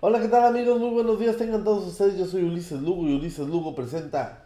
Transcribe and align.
Hola, 0.00 0.20
¿qué 0.20 0.28
tal 0.28 0.44
amigos? 0.44 0.78
Muy 0.78 0.90
buenos 0.90 1.18
días, 1.18 1.36
tengan 1.36 1.64
todos 1.64 1.84
ustedes. 1.88 2.16
Yo 2.16 2.24
soy 2.26 2.44
Ulises 2.44 2.80
Lugo 2.80 3.08
y 3.08 3.16
Ulises 3.16 3.48
Lugo 3.48 3.74
presenta 3.74 4.44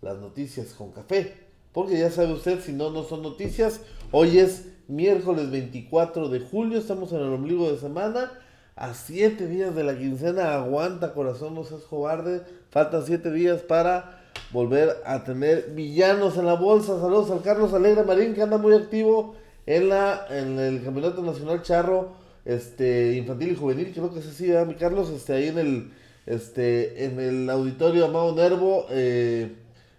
las 0.00 0.16
noticias 0.18 0.74
con 0.74 0.92
café. 0.92 1.34
Porque 1.72 1.98
ya 1.98 2.08
sabe 2.08 2.32
usted, 2.32 2.60
si 2.60 2.72
no, 2.72 2.90
no 2.90 3.02
son 3.02 3.20
noticias. 3.20 3.80
Hoy 4.12 4.38
es 4.38 4.68
miércoles 4.86 5.50
24 5.50 6.28
de 6.28 6.38
julio, 6.38 6.78
estamos 6.78 7.10
en 7.10 7.18
el 7.18 7.32
ombligo 7.32 7.68
de 7.68 7.78
semana. 7.78 8.30
A 8.76 8.94
7 8.94 9.48
días 9.48 9.74
de 9.74 9.82
la 9.82 9.98
quincena, 9.98 10.54
aguanta 10.54 11.14
corazón, 11.14 11.56
no 11.56 11.64
seas 11.64 11.82
cobarde. 11.82 12.42
Faltan 12.70 13.04
7 13.04 13.32
días 13.32 13.60
para 13.60 14.22
volver 14.52 14.98
a 15.04 15.24
tener 15.24 15.72
villanos 15.74 16.36
en 16.36 16.46
la 16.46 16.54
bolsa. 16.54 17.00
Saludos 17.00 17.28
al 17.32 17.42
Carlos 17.42 17.74
Alegre 17.74 18.04
Marín, 18.04 18.34
que 18.34 18.42
anda 18.42 18.56
muy 18.56 18.74
activo 18.74 19.34
en, 19.66 19.88
la, 19.88 20.26
en 20.30 20.60
el 20.60 20.84
Campeonato 20.84 21.22
Nacional 21.22 21.60
Charro 21.62 22.21
este, 22.44 23.14
Infantil 23.16 23.52
y 23.52 23.56
Juvenil. 23.56 23.92
Creo 23.92 24.12
que 24.12 24.20
es 24.20 24.26
así, 24.26 24.48
¿verdad, 24.48 24.66
mi 24.66 24.74
Carlos? 24.74 25.10
Este, 25.10 25.32
ahí 25.32 25.48
en 25.48 25.58
el, 25.58 25.92
este, 26.26 27.04
en 27.04 27.20
el 27.20 27.50
auditorio 27.50 28.06
Amado 28.06 28.34
Nervo. 28.34 28.86
Eh, 28.90 29.56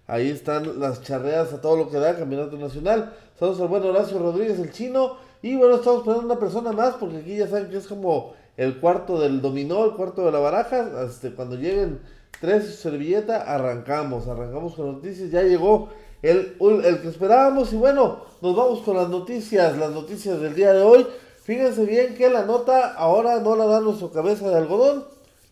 ahí 0.08 0.30
están 0.30 0.80
las 0.80 1.02
charreas 1.02 1.54
a 1.54 1.62
todo 1.62 1.78
lo 1.78 1.90
que 1.90 1.98
da 1.98 2.18
Campeonato 2.18 2.58
Nacional. 2.58 3.14
Saludos 3.40 3.62
al 3.62 3.68
buen 3.68 3.84
Horacio 3.84 4.20
Rodríguez, 4.20 4.60
el 4.60 4.72
chino. 4.72 5.18
Y 5.42 5.56
bueno, 5.56 5.76
estamos 5.76 6.00
esperando 6.00 6.26
una 6.26 6.40
persona 6.40 6.72
más, 6.72 6.96
porque 6.96 7.18
aquí 7.18 7.38
ya 7.38 7.48
saben 7.48 7.70
que 7.70 7.78
es 7.78 7.88
como 7.88 8.34
el 8.56 8.80
cuarto 8.80 9.20
del 9.20 9.42
dominó, 9.42 9.86
el 9.86 9.92
cuarto 9.92 10.26
de 10.26 10.32
la 10.32 10.40
baraja. 10.40 11.04
Este, 11.06 11.32
cuando 11.32 11.56
lleguen 11.56 12.00
tres 12.40 12.76
servilleta, 12.76 13.42
arrancamos, 13.42 14.28
arrancamos 14.28 14.76
con 14.76 14.94
noticias. 14.94 15.32
Ya 15.32 15.44
llegó 15.44 15.90
el, 16.22 16.56
el 16.86 17.02
que 17.02 17.10
esperábamos 17.10 17.74
y 17.74 17.76
bueno, 17.76 18.22
nos 18.42 18.56
vamos 18.56 18.80
con 18.82 18.96
las 18.96 19.10
noticias, 19.10 19.78
las 19.78 19.92
noticias 19.92 20.40
del 20.40 20.56
día 20.56 20.72
de 20.72 20.82
hoy. 20.82 21.06
Fíjense 21.44 21.86
bien 21.86 22.16
que 22.16 22.30
la 22.30 22.46
nota 22.46 22.94
ahora 22.94 23.42
no 23.42 23.58
la 23.58 23.66
da 23.66 23.82
nuestra 23.82 24.10
cabeza 24.10 24.50
de 24.50 24.56
algodón, 24.56 25.04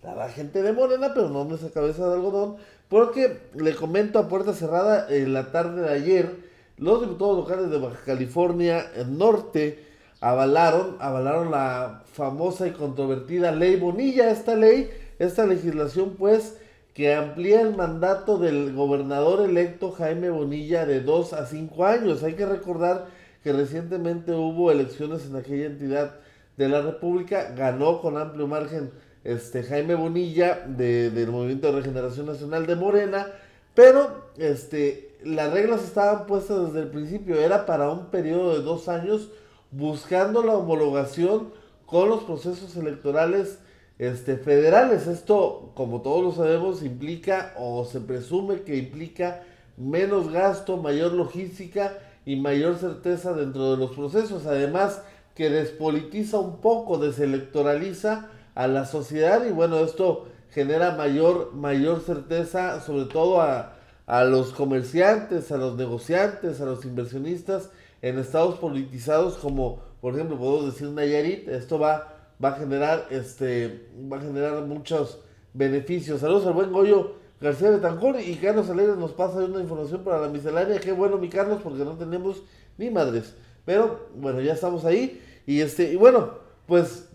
la 0.02 0.16
da 0.16 0.30
gente 0.30 0.64
de 0.64 0.72
Morena, 0.72 1.14
pero 1.14 1.28
no 1.28 1.44
nuestra 1.44 1.70
cabeza 1.70 2.08
de 2.08 2.14
algodón, 2.14 2.56
porque 2.88 3.40
le 3.56 3.76
comento 3.76 4.18
a 4.18 4.30
puerta 4.30 4.54
cerrada 4.54 5.08
en 5.10 5.34
la 5.34 5.52
tarde 5.52 5.82
de 5.82 5.90
ayer, 5.90 6.36
los 6.78 7.02
diputados 7.02 7.36
locales 7.36 7.70
de 7.70 7.78
Baja 7.78 8.00
California 8.06 8.90
Norte 9.06 9.86
avalaron, 10.22 10.96
avalaron 11.00 11.52
la 11.52 12.04
famosa 12.14 12.68
y 12.68 12.72
controvertida 12.72 13.52
ley 13.52 13.76
Bonilla, 13.76 14.32
esta 14.32 14.56
ley, 14.56 14.90
esta 15.20 15.46
legislación 15.46 16.16
pues 16.18 16.58
que 16.94 17.14
amplía 17.14 17.62
el 17.62 17.76
mandato 17.76 18.38
del 18.38 18.74
gobernador 18.74 19.42
electo 19.42 19.92
Jaime 19.92 20.30
Bonilla 20.30 20.86
de 20.86 21.02
2 21.02 21.34
a 21.34 21.46
5 21.46 21.86
años. 21.86 22.24
Hay 22.24 22.34
que 22.36 22.46
recordar 22.46 23.08
que 23.44 23.54
recientemente 23.54 24.34
hubo 24.34 24.72
elecciones 24.72 25.26
en 25.26 25.36
aquella 25.36 25.66
entidad 25.66 26.16
de 26.58 26.70
la 26.70 26.82
República, 26.82 27.54
ganó 27.56 28.02
con 28.02 28.18
amplio 28.18 28.48
margen 28.48 28.92
este 29.24 29.64
Jaime 29.64 29.96
Bonilla 29.96 30.66
del 30.68 31.32
Movimiento 31.32 31.68
de 31.68 31.80
Regeneración 31.80 32.26
Nacional 32.26 32.66
de 32.66 32.76
Morena, 32.76 33.28
pero 33.74 34.30
este 34.38 35.12
las 35.24 35.54
reglas 35.54 35.84
estaban 35.84 36.26
puestas 36.26 36.68
desde 36.68 36.82
el 36.82 36.88
principio, 36.90 37.40
era 37.40 37.66
para 37.66 37.90
un 37.90 38.08
periodo 38.08 38.58
de 38.58 38.64
dos 38.64 38.90
años 38.90 39.30
buscando 39.72 40.44
la 40.44 40.56
homologación 40.56 41.54
con 41.86 42.10
los 42.10 42.24
procesos 42.24 42.76
electorales 42.76 43.60
este, 44.00 44.38
federales. 44.38 45.08
Esto, 45.08 45.72
como 45.76 46.02
todos 46.02 46.24
lo 46.24 46.32
sabemos, 46.32 46.84
implica 46.84 47.54
o 47.58 47.86
se 47.86 48.02
presume 48.02 48.62
que 48.62 48.78
implica 48.78 49.44
menos 49.78 50.32
gasto, 50.32 50.78
mayor 50.78 51.14
logística 51.14 51.98
y 52.26 52.36
mayor 52.36 52.78
certeza 52.78 53.34
dentro 53.34 53.72
de 53.72 53.78
los 53.78 53.92
procesos. 53.92 54.46
Además, 54.46 55.02
que 55.36 55.50
despolitiza 55.50 56.40
un 56.40 56.58
poco, 56.62 56.98
deselectoraliza 56.98 58.30
a 58.56 58.68
la 58.68 58.86
sociedad 58.86 59.46
y 59.46 59.52
bueno, 59.52 59.80
esto 59.80 60.28
genera 60.50 60.96
mayor, 60.96 61.54
mayor 61.54 62.02
certeza, 62.02 62.82
sobre 62.82 63.06
todo 63.06 63.42
a, 63.42 63.76
a 64.06 64.24
los 64.24 64.52
comerciantes, 64.52 65.52
a 65.52 65.58
los 65.58 65.78
negociantes, 65.78 66.60
a 66.60 66.66
los 66.66 66.84
inversionistas 66.84 67.70
en 68.02 68.20
estados 68.20 68.60
politizados 68.60 69.38
como, 69.38 69.82
por 70.02 70.16
ejemplo, 70.16 70.38
podemos 70.38 70.74
decir 70.74 70.90
Nayarit. 70.90 71.48
Esto 71.48 71.80
va, 71.80 72.18
va 72.44 72.50
a 72.50 72.54
generar, 72.54 73.08
este, 73.10 73.90
va 74.12 74.18
a 74.18 74.22
generar 74.22 74.64
muchos 74.64 75.20
beneficios. 75.54 76.22
Saludos 76.22 76.46
al 76.46 76.54
buen 76.54 76.72
Goyo 76.72 77.21
García 77.42 77.72
de 77.72 77.80
Tancor 77.80 78.22
y 78.22 78.36
Carlos 78.36 78.70
Alegre 78.70 78.96
nos 78.96 79.14
pasa 79.14 79.40
una 79.40 79.60
información 79.60 80.04
para 80.04 80.22
la 80.22 80.28
miscelánea. 80.28 80.80
Qué 80.80 80.92
bueno, 80.92 81.18
mi 81.18 81.28
Carlos, 81.28 81.60
porque 81.64 81.84
no 81.84 81.94
tenemos 81.98 82.44
ni 82.78 82.92
madres. 82.92 83.34
Pero 83.66 84.10
bueno, 84.16 84.42
ya 84.42 84.54
estamos 84.54 84.86
ahí. 84.86 85.20
Y 85.48 85.62
este, 85.62 85.92
y 85.92 85.96
bueno, 85.96 86.30
pues 86.68 87.08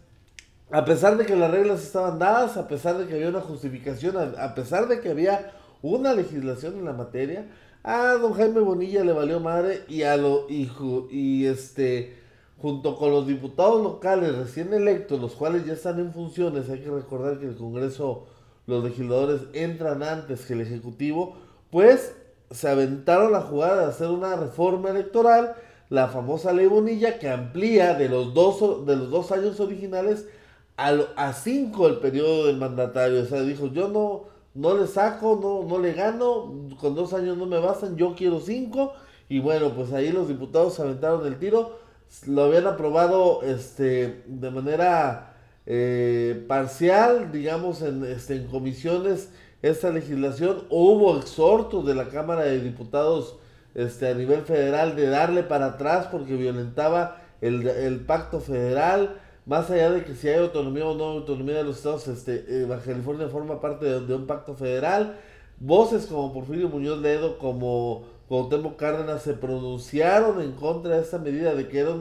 a 0.70 0.84
pesar 0.84 1.16
de 1.16 1.26
que 1.26 1.36
las 1.36 1.50
reglas 1.52 1.82
estaban 1.82 2.18
dadas, 2.18 2.56
a 2.56 2.66
pesar 2.66 2.98
de 2.98 3.06
que 3.06 3.14
había 3.14 3.28
una 3.28 3.40
justificación, 3.40 4.16
a, 4.16 4.54
pesar 4.56 4.88
de 4.88 5.00
que 5.00 5.10
había 5.10 5.52
una 5.80 6.12
legislación 6.12 6.76
en 6.76 6.86
la 6.86 6.92
materia, 6.92 7.46
a 7.84 8.14
don 8.14 8.32
Jaime 8.32 8.60
Bonilla 8.60 9.04
le 9.04 9.12
valió 9.12 9.38
madre 9.38 9.84
y 9.88 10.02
a 10.02 10.16
lo 10.16 10.50
hijo 10.50 11.06
y 11.08 11.46
este 11.46 12.18
junto 12.58 12.96
con 12.96 13.12
los 13.12 13.28
diputados 13.28 13.80
locales 13.82 14.34
recién 14.34 14.72
electos, 14.72 15.20
los 15.20 15.34
cuales 15.34 15.66
ya 15.66 15.74
están 15.74 16.00
en 16.00 16.12
funciones, 16.12 16.68
hay 16.68 16.80
que 16.80 16.90
recordar 16.90 17.38
que 17.38 17.46
el 17.46 17.54
Congreso 17.54 18.26
los 18.66 18.84
legisladores 18.84 19.42
entran 19.52 20.02
antes 20.02 20.44
que 20.44 20.54
el 20.54 20.60
Ejecutivo, 20.60 21.36
pues 21.70 22.14
se 22.50 22.68
aventaron 22.68 23.32
la 23.32 23.40
jugada 23.40 23.82
de 23.82 23.86
hacer 23.86 24.08
una 24.08 24.36
reforma 24.36 24.90
electoral, 24.90 25.54
la 25.88 26.08
famosa 26.08 26.52
ley 26.52 26.66
Bonilla, 26.66 27.18
que 27.18 27.28
amplía 27.28 27.94
de 27.94 28.08
los 28.08 28.34
dos, 28.34 28.86
de 28.86 28.96
los 28.96 29.10
dos 29.10 29.32
años 29.32 29.60
originales 29.60 30.28
a, 30.76 30.94
a 31.16 31.32
cinco 31.32 31.86
el 31.86 31.96
periodo 31.96 32.46
del 32.46 32.56
mandatario. 32.56 33.22
O 33.22 33.26
sea, 33.26 33.42
dijo, 33.42 33.68
yo 33.68 33.88
no, 33.88 34.24
no 34.54 34.76
le 34.76 34.86
saco, 34.86 35.38
no, 35.40 35.68
no 35.68 35.80
le 35.80 35.92
gano, 35.92 36.68
con 36.80 36.94
dos 36.94 37.12
años 37.12 37.36
no 37.36 37.46
me 37.46 37.58
bastan, 37.58 37.96
yo 37.96 38.14
quiero 38.16 38.40
cinco. 38.40 38.94
Y 39.28 39.40
bueno, 39.40 39.70
pues 39.70 39.92
ahí 39.92 40.10
los 40.12 40.28
diputados 40.28 40.74
se 40.74 40.82
aventaron 40.82 41.26
el 41.26 41.38
tiro, 41.38 41.78
lo 42.26 42.44
habían 42.44 42.66
aprobado 42.66 43.42
este, 43.42 44.22
de 44.26 44.50
manera 44.50 45.35
eh, 45.66 46.44
parcial, 46.46 47.32
digamos, 47.32 47.82
en, 47.82 48.04
este, 48.04 48.36
en 48.36 48.46
comisiones 48.46 49.30
esta 49.62 49.90
legislación. 49.90 50.64
Hubo 50.70 51.18
exhortos 51.18 51.84
de 51.86 51.94
la 51.94 52.08
Cámara 52.08 52.42
de 52.42 52.60
Diputados 52.60 53.36
este, 53.74 54.08
a 54.08 54.14
nivel 54.14 54.42
federal 54.42 54.96
de 54.96 55.08
darle 55.08 55.42
para 55.42 55.66
atrás 55.66 56.06
porque 56.10 56.36
violentaba 56.36 57.20
el, 57.40 57.66
el 57.66 58.00
pacto 58.00 58.40
federal. 58.40 59.16
Más 59.46 59.70
allá 59.70 59.90
de 59.90 60.04
que 60.04 60.14
si 60.14 60.28
hay 60.28 60.40
autonomía 60.40 60.86
o 60.86 60.96
no 60.96 61.04
autonomía 61.04 61.56
de 61.56 61.64
los 61.64 61.76
estados, 61.76 62.08
este, 62.08 62.44
eh, 62.48 62.64
Baja 62.64 62.84
California 62.84 63.28
forma 63.28 63.60
parte 63.60 63.86
de, 63.86 64.14
un 64.14 64.26
pacto 64.26 64.54
federal. 64.54 65.18
Voces 65.60 66.06
como 66.06 66.32
Porfirio 66.32 66.68
Muñoz 66.68 67.00
Ledo, 67.00 67.38
como 67.38 68.04
Cuauhtémoc 68.28 68.76
Cárdenas 68.76 69.22
se 69.22 69.34
pronunciaron 69.34 70.40
en 70.40 70.52
contra 70.52 70.96
de 70.96 71.02
esta 71.02 71.18
medida 71.18 71.54
de 71.54 71.68
que 71.68 71.78
era, 71.78 71.94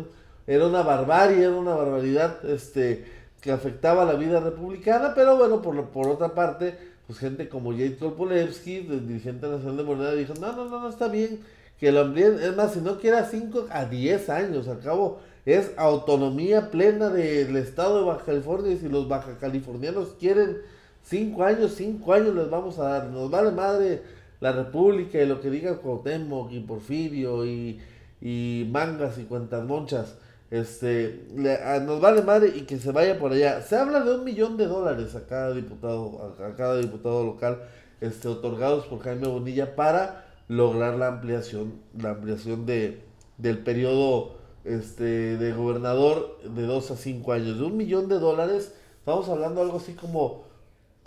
era 0.48 0.66
una 0.66 0.82
barbarie, 0.82 1.44
era 1.44 1.56
una 1.56 1.76
barbaridad 1.76 2.44
este, 2.50 3.06
que 3.46 3.52
afectaba 3.52 4.06
la 4.06 4.16
vida 4.16 4.40
republicana, 4.40 5.14
pero 5.14 5.38
bueno, 5.38 5.62
por, 5.62 5.90
por 5.90 6.08
otra 6.08 6.34
parte, 6.34 6.76
pues 7.06 7.20
gente 7.20 7.48
como 7.48 7.74
Jade 7.74 7.96
Kolpolevsky, 7.96 8.80
dirigente 8.80 9.48
nacional 9.48 9.78
de 9.78 9.84
Moneda, 9.84 10.16
dijo, 10.16 10.34
no, 10.42 10.52
no, 10.54 10.66
no, 10.66 10.82
no 10.82 10.90
está 10.90 11.08
bien 11.10 11.42
que 11.80 11.92
lo 11.92 12.02
amplíen, 12.02 12.40
es 12.42 12.56
más, 12.56 12.74
si 12.74 12.80
no 12.80 12.98
quiera 12.98 13.24
5 13.24 13.68
a 13.70 13.86
10 13.86 14.30
años, 14.30 14.68
al 14.68 14.80
cabo 14.80 15.20
es 15.46 15.74
autonomía 15.78 16.72
plena 16.72 17.10
del 17.10 17.56
estado 17.58 18.00
de 18.00 18.06
Baja 18.06 18.26
California 18.26 18.72
y 18.72 18.78
si 18.80 18.90
los 18.90 19.08
baja 19.08 19.38
californianos 19.38 20.16
quieren 20.20 20.58
5 21.04 21.44
años, 21.44 21.76
5 21.76 22.14
años 22.14 22.34
les 22.34 22.50
vamos 22.50 22.80
a 22.80 22.90
dar, 22.90 23.10
nos 23.10 23.30
vale 23.30 23.52
madre 23.52 24.02
la 24.40 24.54
república 24.54 25.22
y 25.22 25.28
lo 25.28 25.40
que 25.40 25.52
diga 25.52 25.78
Cuauhtémoc 25.78 26.52
y 26.52 26.62
Porfirio 26.62 27.46
y, 27.46 27.80
y 28.22 28.68
mangas 28.72 29.20
y 29.20 29.26
cuentas 29.26 29.64
monchas 29.66 30.16
este, 30.52 31.26
nos 31.34 32.00
vale 32.00 32.22
madre 32.22 32.54
y 32.56 32.62
que 32.62 32.78
se 32.78 32.92
vaya 32.92 33.20
por 33.20 33.34
allá. 33.34 33.62
Se 33.62 33.76
habla 33.76 34.02
de 34.02 34.16
un 34.16 34.24
millón 34.24 34.58
de 34.58 34.68
dólares 34.68 35.16
a 35.16 35.26
cada 35.26 35.54
diputado, 35.54 36.36
a, 36.40 36.56
cada 36.56 36.78
diputado 36.78 37.24
local, 37.24 37.64
este, 38.02 38.28
otorgados 38.28 38.86
por 38.86 39.00
Jaime 39.00 39.28
Bonilla 39.28 39.76
para 39.76 40.26
lograr 40.48 40.96
la 40.96 41.08
ampliación, 41.08 41.74
la 41.98 42.12
ampliación 42.12 42.66
de, 42.66 43.02
del 43.38 43.60
periodo 43.60 44.36
este, 44.64 45.38
de 45.38 45.54
gobernador 45.54 46.40
de 46.44 46.64
2 46.64 46.92
a 46.92 46.96
5 46.96 47.34
años. 47.34 47.58
De 47.58 47.66
un 47.66 47.78
millón 47.78 48.08
de 48.08 48.20
dólares, 48.20 48.74
estamos 49.00 49.28
hablando 49.30 49.62
algo 49.62 49.78
así 49.78 49.94
como 49.94 50.44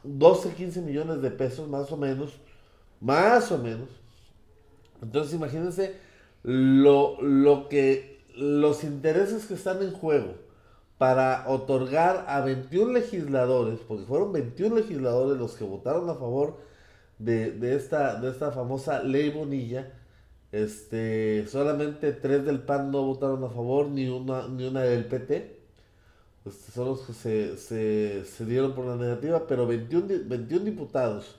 12, 0.02 0.54
15 0.54 0.80
millones 0.82 1.22
de 1.22 1.30
pesos, 1.30 1.68
más 1.68 1.90
o 1.92 1.96
menos. 1.96 2.32
Más 3.00 3.52
o 3.52 3.58
menos. 3.58 3.88
Entonces 5.00 5.34
imagínense 5.34 5.94
lo, 6.42 7.20
lo 7.22 7.68
que 7.68 8.17
los 8.38 8.84
intereses 8.84 9.46
que 9.46 9.54
están 9.54 9.82
en 9.82 9.92
juego 9.92 10.34
para 10.98 11.44
otorgar 11.48 12.24
a 12.28 12.40
21 12.40 12.92
legisladores, 12.92 13.80
porque 13.86 14.04
fueron 14.04 14.32
21 14.32 14.76
legisladores 14.76 15.38
los 15.38 15.54
que 15.54 15.64
votaron 15.64 16.08
a 16.10 16.14
favor 16.14 16.58
de, 17.18 17.74
esta, 17.74 18.20
de 18.20 18.30
esta 18.30 18.52
famosa 18.52 19.02
ley 19.02 19.30
Bonilla, 19.30 19.92
este, 20.52 21.46
solamente 21.48 22.12
tres 22.12 22.44
del 22.44 22.60
PAN 22.60 22.90
no 22.90 23.04
votaron 23.04 23.44
a 23.44 23.48
favor, 23.48 23.88
ni 23.88 24.08
una, 24.08 24.48
ni 24.48 24.66
una 24.66 24.82
del 24.82 25.04
PT. 25.06 25.60
este, 26.46 26.72
son 26.72 26.86
los 26.88 27.00
que 27.02 27.12
se, 27.12 27.56
se, 27.56 28.24
se, 28.24 28.44
dieron 28.46 28.74
por 28.74 28.86
la 28.86 28.96
negativa, 28.96 29.46
pero 29.46 29.66
21, 29.66 30.06
21 30.26 30.64
diputados 30.64 31.36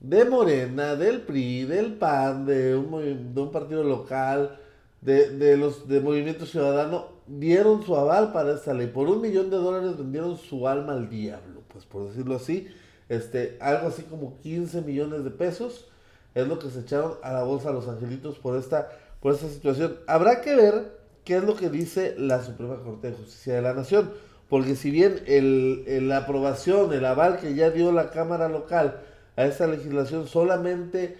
de 0.00 0.24
Morena, 0.24 0.96
del 0.96 1.22
PRI, 1.22 1.64
del 1.64 1.94
PAN, 1.94 2.46
de 2.46 2.76
un, 2.76 3.34
de 3.34 3.40
un 3.40 3.52
partido 3.52 3.84
local, 3.84 4.58
de, 5.02 5.30
de, 5.36 5.56
los 5.56 5.86
de 5.88 6.00
Movimiento 6.00 6.46
Ciudadano, 6.46 7.08
dieron 7.26 7.82
su 7.82 7.94
aval 7.96 8.32
para 8.32 8.54
esta 8.54 8.72
ley. 8.72 8.86
Por 8.86 9.08
un 9.08 9.20
millón 9.20 9.50
de 9.50 9.56
dólares 9.56 9.98
vendieron 9.98 10.38
su 10.38 10.66
alma 10.66 10.94
al 10.94 11.10
diablo, 11.10 11.62
pues 11.68 11.84
por 11.84 12.08
decirlo 12.08 12.36
así. 12.36 12.68
Este, 13.08 13.58
algo 13.60 13.88
así 13.88 14.04
como 14.04 14.38
15 14.40 14.80
millones 14.82 15.24
de 15.24 15.30
pesos 15.30 15.88
es 16.34 16.48
lo 16.48 16.58
que 16.58 16.70
se 16.70 16.80
echaron 16.80 17.14
a 17.22 17.32
la 17.32 17.42
bolsa 17.42 17.70
los 17.70 17.88
angelitos 17.88 18.38
por 18.38 18.56
esta, 18.56 18.88
por 19.20 19.34
esta 19.34 19.48
situación. 19.48 19.98
Habrá 20.06 20.40
que 20.40 20.54
ver 20.54 21.02
qué 21.24 21.36
es 21.36 21.44
lo 21.44 21.56
que 21.56 21.68
dice 21.68 22.14
la 22.16 22.42
Suprema 22.42 22.82
Corte 22.82 23.10
de 23.10 23.16
Justicia 23.16 23.54
de 23.54 23.62
la 23.62 23.74
Nación. 23.74 24.10
Porque 24.48 24.76
si 24.76 24.90
bien 24.90 25.22
el, 25.26 26.08
la 26.08 26.18
aprobación, 26.18 26.92
el 26.92 27.04
aval 27.06 27.38
que 27.38 27.54
ya 27.54 27.70
dio 27.70 27.90
la 27.90 28.10
Cámara 28.10 28.48
local 28.48 29.00
a 29.36 29.46
esta 29.46 29.66
legislación 29.66 30.26
solamente 30.26 31.16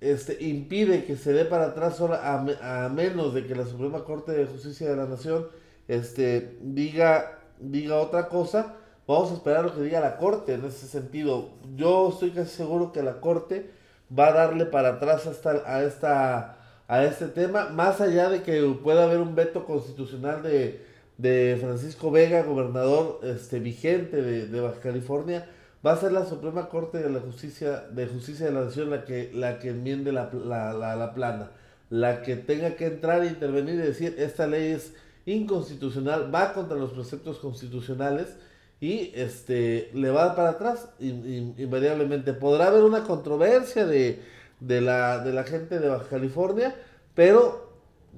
este, 0.00 0.42
impide 0.42 1.04
que 1.04 1.16
se 1.16 1.32
dé 1.32 1.44
para 1.44 1.66
atrás 1.66 2.00
a, 2.00 2.84
a, 2.84 2.88
menos 2.88 3.34
de 3.34 3.46
que 3.46 3.54
la 3.54 3.66
Suprema 3.66 4.04
Corte 4.04 4.32
de 4.32 4.46
Justicia 4.46 4.88
de 4.88 4.96
la 4.96 5.06
Nación 5.06 5.48
este, 5.88 6.58
diga, 6.62 7.40
diga 7.58 7.96
otra 7.96 8.28
cosa, 8.28 8.76
vamos 9.06 9.30
a 9.30 9.34
esperar 9.34 9.64
lo 9.64 9.74
que 9.74 9.82
diga 9.82 10.00
la 10.00 10.16
Corte 10.16 10.54
en 10.54 10.64
ese 10.64 10.86
sentido. 10.86 11.50
Yo 11.76 12.10
estoy 12.10 12.30
casi 12.30 12.56
seguro 12.56 12.92
que 12.92 13.02
la 13.02 13.20
Corte 13.20 13.70
va 14.16 14.28
a 14.28 14.32
darle 14.32 14.66
para 14.66 14.90
atrás 14.90 15.26
hasta 15.26 15.62
a 15.66 15.82
esta 15.82 16.58
a 16.88 17.04
este 17.04 17.28
tema, 17.28 17.68
más 17.68 18.00
allá 18.00 18.30
de 18.30 18.42
que 18.42 18.62
pueda 18.82 19.04
haber 19.04 19.18
un 19.18 19.34
veto 19.34 19.66
constitucional 19.66 20.42
de, 20.42 20.82
de 21.18 21.58
Francisco 21.60 22.10
Vega, 22.10 22.42
gobernador 22.42 23.20
este, 23.22 23.60
vigente 23.60 24.22
de, 24.22 24.46
de, 24.46 24.60
Baja 24.60 24.80
California, 24.80 25.46
va 25.84 25.92
a 25.92 25.96
ser 25.96 26.12
la 26.12 26.24
Suprema 26.24 26.68
Corte 26.68 26.98
de 26.98 27.10
la 27.10 27.20
Justicia 27.20 27.86
de 27.90 28.06
Justicia 28.06 28.46
de 28.46 28.52
la 28.52 28.64
Nación 28.64 28.90
la 28.90 29.04
que, 29.04 29.30
la 29.32 29.58
que 29.58 29.70
enmiende 29.70 30.12
la, 30.12 30.30
la, 30.32 30.72
la, 30.72 30.96
la 30.96 31.14
plana, 31.14 31.50
la 31.90 32.22
que 32.22 32.36
tenga 32.36 32.76
que 32.76 32.86
entrar 32.86 33.22
e 33.22 33.28
intervenir 33.28 33.74
y 33.74 33.78
decir 33.78 34.14
esta 34.18 34.46
ley 34.46 34.72
es 34.72 34.94
inconstitucional, 35.26 36.34
va 36.34 36.52
contra 36.52 36.76
los 36.76 36.90
preceptos 36.90 37.38
constitucionales 37.38 38.36
y 38.80 39.12
este 39.14 39.90
le 39.94 40.10
va 40.10 40.34
para 40.34 40.50
atrás 40.50 40.88
invariablemente. 40.98 42.32
Podrá 42.32 42.68
haber 42.68 42.84
una 42.84 43.04
controversia 43.04 43.86
de, 43.86 44.22
de, 44.60 44.80
la, 44.80 45.18
de 45.18 45.32
la 45.32 45.44
gente 45.44 45.78
de 45.78 45.88
Baja 45.88 46.08
California, 46.08 46.74
pero 47.14 47.68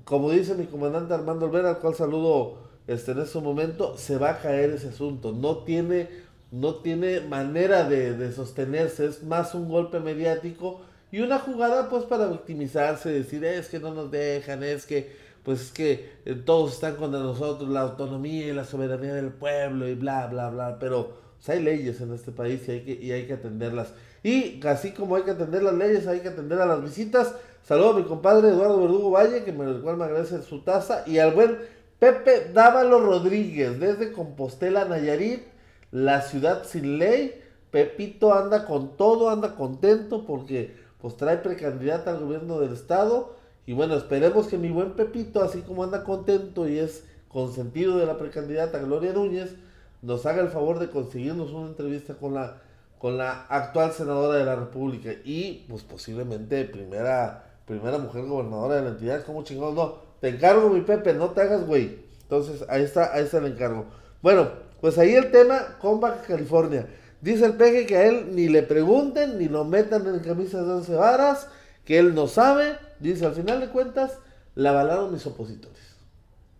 como 0.04 0.30
dice 0.30 0.54
mi 0.54 0.66
comandante 0.66 1.14
Armando 1.14 1.46
Olvera, 1.46 1.70
al 1.70 1.78
cual 1.78 1.94
saludo 1.94 2.58
este, 2.86 3.12
en 3.12 3.20
este 3.20 3.38
momento, 3.40 3.96
se 3.96 4.18
va 4.18 4.30
a 4.30 4.38
caer 4.38 4.70
ese 4.70 4.88
asunto. 4.88 5.32
No 5.32 5.58
tiene, 5.58 6.08
no 6.50 6.76
tiene 6.76 7.20
manera 7.20 7.88
de, 7.88 8.14
de 8.14 8.32
sostenerse, 8.32 9.06
es 9.06 9.22
más 9.22 9.54
un 9.54 9.68
golpe 9.68 10.00
mediático 10.00 10.80
y 11.12 11.20
una 11.20 11.38
jugada 11.38 11.88
pues 11.88 12.04
para 12.04 12.26
victimizarse, 12.28 13.10
decir 13.10 13.44
es 13.44 13.68
que 13.68 13.80
no 13.80 13.94
nos 13.94 14.10
dejan, 14.10 14.62
es 14.62 14.86
que 14.86 15.30
pues 15.42 15.60
es 15.62 15.70
que 15.72 16.12
eh, 16.24 16.34
todos 16.34 16.74
están 16.74 16.96
contra 16.96 17.20
nosotros, 17.20 17.68
la 17.70 17.80
autonomía 17.80 18.48
y 18.48 18.52
la 18.52 18.64
soberanía 18.64 19.14
del 19.14 19.30
pueblo 19.30 19.88
y 19.88 19.94
bla, 19.94 20.26
bla, 20.26 20.50
bla, 20.50 20.78
pero 20.78 21.14
pues, 21.36 21.48
hay 21.48 21.62
leyes 21.62 22.00
en 22.00 22.12
este 22.12 22.30
país 22.30 22.62
y 22.68 22.72
hay, 22.72 22.80
que, 22.82 22.92
y 22.92 23.12
hay 23.12 23.26
que 23.26 23.34
atenderlas. 23.34 23.92
Y 24.22 24.64
así 24.66 24.92
como 24.92 25.16
hay 25.16 25.22
que 25.22 25.30
atender 25.30 25.62
las 25.62 25.74
leyes, 25.74 26.06
hay 26.06 26.20
que 26.20 26.28
atender 26.28 26.60
a 26.60 26.66
las 26.66 26.82
visitas. 26.82 27.34
Saludo 27.62 27.90
a 27.90 27.96
mi 27.96 28.04
compadre 28.04 28.48
Eduardo 28.48 28.80
Verdugo 28.82 29.10
Valle, 29.10 29.44
que 29.44 29.52
me, 29.52 29.64
el 29.64 29.82
me 29.82 30.04
agradece 30.04 30.42
su 30.42 30.62
taza, 30.62 31.04
y 31.06 31.18
al 31.18 31.32
buen 31.32 31.58
Pepe 31.98 32.50
Dávalo 32.52 33.00
Rodríguez, 33.00 33.78
desde 33.80 34.12
Compostela, 34.12 34.84
Nayarit, 34.84 35.42
la 35.90 36.22
ciudad 36.22 36.64
sin 36.64 36.98
ley. 36.98 37.42
Pepito 37.70 38.34
anda 38.34 38.66
con 38.66 38.96
todo, 38.96 39.30
anda 39.30 39.54
contento 39.54 40.26
porque 40.26 40.76
pues 41.00 41.16
trae 41.16 41.38
precandidata 41.38 42.10
al 42.10 42.20
gobierno 42.20 42.58
del 42.58 42.72
estado 42.72 43.34
y 43.66 43.72
bueno, 43.72 43.94
esperemos 43.94 44.48
que 44.48 44.58
mi 44.58 44.70
buen 44.70 44.94
Pepito, 44.94 45.42
así 45.42 45.60
como 45.60 45.84
anda 45.84 46.02
contento 46.02 46.68
y 46.68 46.78
es 46.78 47.04
consentido 47.28 47.98
de 47.98 48.06
la 48.06 48.18
precandidata 48.18 48.80
Gloria 48.80 49.12
Núñez, 49.12 49.54
nos 50.02 50.26
haga 50.26 50.42
el 50.42 50.48
favor 50.48 50.80
de 50.80 50.90
conseguirnos 50.90 51.52
una 51.52 51.68
entrevista 51.68 52.14
con 52.14 52.34
la, 52.34 52.60
con 52.98 53.16
la 53.16 53.46
actual 53.46 53.92
senadora 53.92 54.38
de 54.38 54.44
la 54.44 54.56
República 54.56 55.10
y 55.24 55.66
pues 55.68 55.84
posiblemente 55.84 56.64
primera, 56.64 57.44
primera 57.66 57.98
mujer 57.98 58.24
gobernadora 58.24 58.76
de 58.76 58.82
la 58.82 58.88
entidad. 58.88 59.24
como 59.24 59.44
chingón? 59.44 59.76
No, 59.76 59.98
te 60.20 60.30
encargo 60.30 60.70
mi 60.70 60.80
Pepe, 60.80 61.14
no 61.14 61.30
te 61.30 61.42
hagas 61.42 61.64
güey. 61.66 62.00
Entonces 62.22 62.64
ahí 62.68 62.82
está, 62.82 63.14
ahí 63.14 63.24
está 63.24 63.38
el 63.38 63.46
encargo. 63.46 63.86
Bueno, 64.22 64.48
pues 64.80 64.98
ahí 64.98 65.14
el 65.14 65.30
tema 65.30 65.78
con 65.80 66.00
California. 66.26 66.86
Dice 67.20 67.44
el 67.46 67.54
peje 67.54 67.86
que 67.86 67.96
a 67.96 68.06
él 68.06 68.34
ni 68.34 68.48
le 68.48 68.62
pregunten, 68.62 69.38
ni 69.38 69.48
lo 69.48 69.64
metan 69.64 70.06
en 70.06 70.20
camisas 70.20 70.66
de 70.66 70.72
once 70.72 70.94
varas, 70.94 71.48
que 71.84 71.98
él 71.98 72.14
no 72.14 72.26
sabe 72.26 72.76
Dice, 73.00 73.24
al 73.24 73.32
final 73.32 73.60
de 73.60 73.68
cuentas, 73.68 74.18
la 74.54 74.70
avalaron 74.70 75.12
mis 75.12 75.26
opositores. 75.26 75.96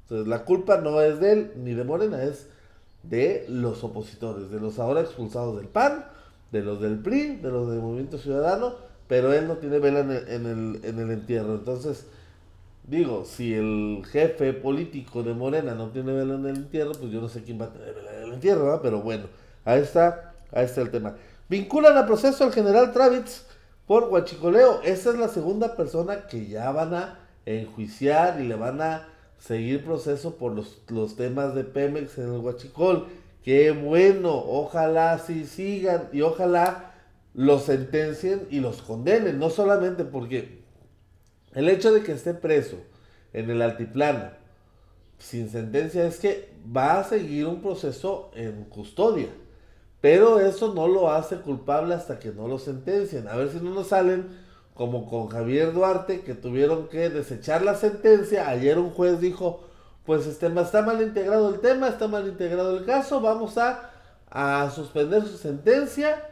Entonces, 0.05 0.27
la 0.27 0.45
culpa 0.45 0.79
no 0.79 1.01
es 1.03 1.21
de 1.21 1.33
él 1.33 1.53
ni 1.57 1.75
de 1.75 1.85
Morena, 1.85 2.25
es 2.25 2.47
de 3.03 3.45
los 3.49 3.85
opositores, 3.85 4.51
de 4.51 4.59
los 4.59 4.79
ahora 4.79 5.03
expulsados 5.03 5.59
del 5.59 5.69
PAN, 5.69 6.07
de 6.51 6.63
los 6.63 6.81
del 6.81 6.99
PRI, 6.99 7.37
de 7.37 7.51
los 7.51 7.71
del 7.71 7.81
Movimiento 7.81 8.17
Ciudadano, 8.19 8.75
pero 9.07 9.33
él 9.35 9.47
no 9.47 9.59
tiene 9.59 9.79
vela 9.79 10.01
en 10.01 10.11
el, 10.11 10.81
en 10.83 10.99
el, 10.99 11.11
entierro. 11.11 11.55
Entonces, 11.55 12.07
digo, 12.91 13.25
si 13.25 13.55
el 13.55 14.03
jefe 14.11 14.53
político 14.53 15.23
de 15.23 15.33
Morena 15.33 15.75
no 15.75 15.91
tiene 15.91 16.13
vela 16.13 16.35
en 16.35 16.47
el 16.47 16.57
entierro, 16.57 16.93
pues 16.93 17.13
yo 17.13 17.21
no 17.21 17.29
sé 17.29 17.45
quién 17.45 17.61
va 17.61 17.67
a 17.67 17.73
tener 17.73 17.95
vela 17.95 18.17
en 18.17 18.23
el 18.25 18.33
entierro, 18.35 18.65
¿verdad? 18.65 18.81
Pero 18.83 19.01
bueno, 19.01 19.27
ahí 19.65 19.81
está, 19.81 20.35
ahí 20.53 20.65
está 20.65 20.81
el 20.83 20.91
tema. 20.91 21.15
Vinculan 21.49 21.97
a 21.97 22.07
proceso 22.07 22.45
al 22.45 22.53
general 22.53 22.93
Travitz 22.93 23.47
por 23.87 24.05
Huachicoleo. 24.05 24.83
Esa 24.83 25.11
es 25.11 25.19
la 25.19 25.29
segunda 25.29 25.77
persona 25.77 26.27
que 26.27 26.47
ya 26.47 26.73
van 26.73 26.95
a 26.95 27.19
enjuiciar 27.47 28.41
y 28.41 28.49
le 28.49 28.57
van 28.57 28.81
a 28.83 29.09
seguir 29.39 29.85
proceso 29.85 30.37
por 30.37 30.53
los, 30.53 30.83
los 30.89 31.17
temas 31.17 31.55
de 31.55 31.65
Pemex 31.65 32.19
en 32.19 32.35
el 32.35 32.41
Huachicol. 32.41 33.07
Qué 33.45 33.71
bueno, 33.71 34.35
ojalá 34.35 35.19
sí 35.19 35.47
sigan 35.47 36.09
y 36.13 36.21
ojalá 36.21 36.93
los 37.35 37.65
sentencien 37.65 38.47
y 38.51 38.61
los 38.61 38.83
condenen. 38.83 39.39
No 39.39 39.49
solamente 39.49 40.05
porque 40.05 40.60
el 41.55 41.69
hecho 41.69 41.93
de 41.93 42.03
que 42.03 42.13
esté 42.13 42.35
preso 42.35 42.77
en 43.33 43.51
el 43.51 43.63
altiplano 43.63 44.31
sin 45.21 45.51
sentencia 45.51 46.07
es 46.07 46.19
que 46.19 46.53
va 46.77 46.99
a 46.99 47.05
seguir 47.05 47.47
un 47.47 47.61
proceso 47.61 48.31
en 48.35 48.65
custodia. 48.65 49.29
Pero 50.01 50.41
eso 50.41 50.73
no 50.73 50.89
lo 50.89 51.13
hace 51.13 51.37
culpable 51.37 51.95
hasta 51.95 52.19
que 52.19 52.31
no 52.31 52.49
lo 52.49 52.59
sentencien. 52.59 53.29
A 53.29 53.37
ver 53.37 53.51
si 53.51 53.59
no 53.59 53.71
nos 53.71 53.89
salen 53.89 54.29
como 54.75 55.07
con 55.07 55.29
Javier 55.29 55.75
Duarte, 55.75 56.23
que 56.23 56.35
tuvieron 56.35 56.89
que 56.89 57.11
desechar 57.11 57.63
la 57.63 57.75
sentencia. 57.75 58.49
Ayer 58.49 58.79
un 58.79 58.91
juez 58.91 59.21
dijo, 59.21 59.63
pues 60.07 60.27
este, 60.27 60.47
está 60.47 60.81
mal 60.81 61.03
integrado 61.03 61.51
el 61.51 61.61
tema, 61.61 61.89
está 61.89 62.09
mal 62.09 62.27
integrado 62.27 62.79
el 62.79 62.87
caso, 62.87 63.21
vamos 63.21 63.59
a, 63.59 63.91
a 64.31 64.71
suspender 64.71 65.25
su 65.27 65.37
sentencia. 65.37 66.31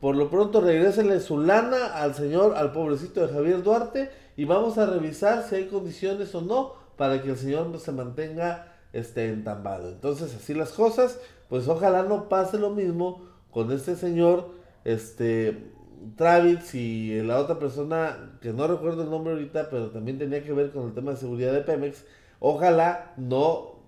Por 0.00 0.16
lo 0.16 0.30
pronto 0.30 0.62
regrésenle 0.62 1.20
su 1.20 1.38
lana 1.38 1.94
al 1.94 2.14
señor, 2.14 2.56
al 2.56 2.72
pobrecito 2.72 3.26
de 3.26 3.32
Javier 3.32 3.62
Duarte, 3.62 4.10
y 4.36 4.44
vamos 4.44 4.78
a 4.78 4.86
revisar 4.86 5.44
si 5.48 5.56
hay 5.56 5.66
condiciones 5.66 6.34
o 6.34 6.40
no 6.40 6.74
para 6.96 7.22
que 7.22 7.30
el 7.30 7.36
señor 7.36 7.78
se 7.78 7.92
mantenga 7.92 8.74
este, 8.92 9.28
entambado. 9.28 9.88
Entonces, 9.88 10.34
así 10.34 10.54
las 10.54 10.72
cosas 10.72 11.18
pues 11.52 11.68
ojalá 11.68 12.02
no 12.02 12.30
pase 12.30 12.58
lo 12.58 12.70
mismo 12.70 13.26
con 13.50 13.72
este 13.72 13.94
señor, 13.94 14.52
este, 14.84 15.70
Travis 16.16 16.74
y 16.74 17.20
la 17.22 17.38
otra 17.38 17.58
persona, 17.58 18.38
que 18.40 18.54
no 18.54 18.66
recuerdo 18.66 19.02
el 19.02 19.10
nombre 19.10 19.34
ahorita, 19.34 19.68
pero 19.68 19.90
también 19.90 20.18
tenía 20.18 20.42
que 20.42 20.54
ver 20.54 20.70
con 20.70 20.86
el 20.86 20.94
tema 20.94 21.10
de 21.10 21.18
seguridad 21.18 21.52
de 21.52 21.60
Pemex. 21.60 22.06
Ojalá 22.40 23.12
no 23.18 23.80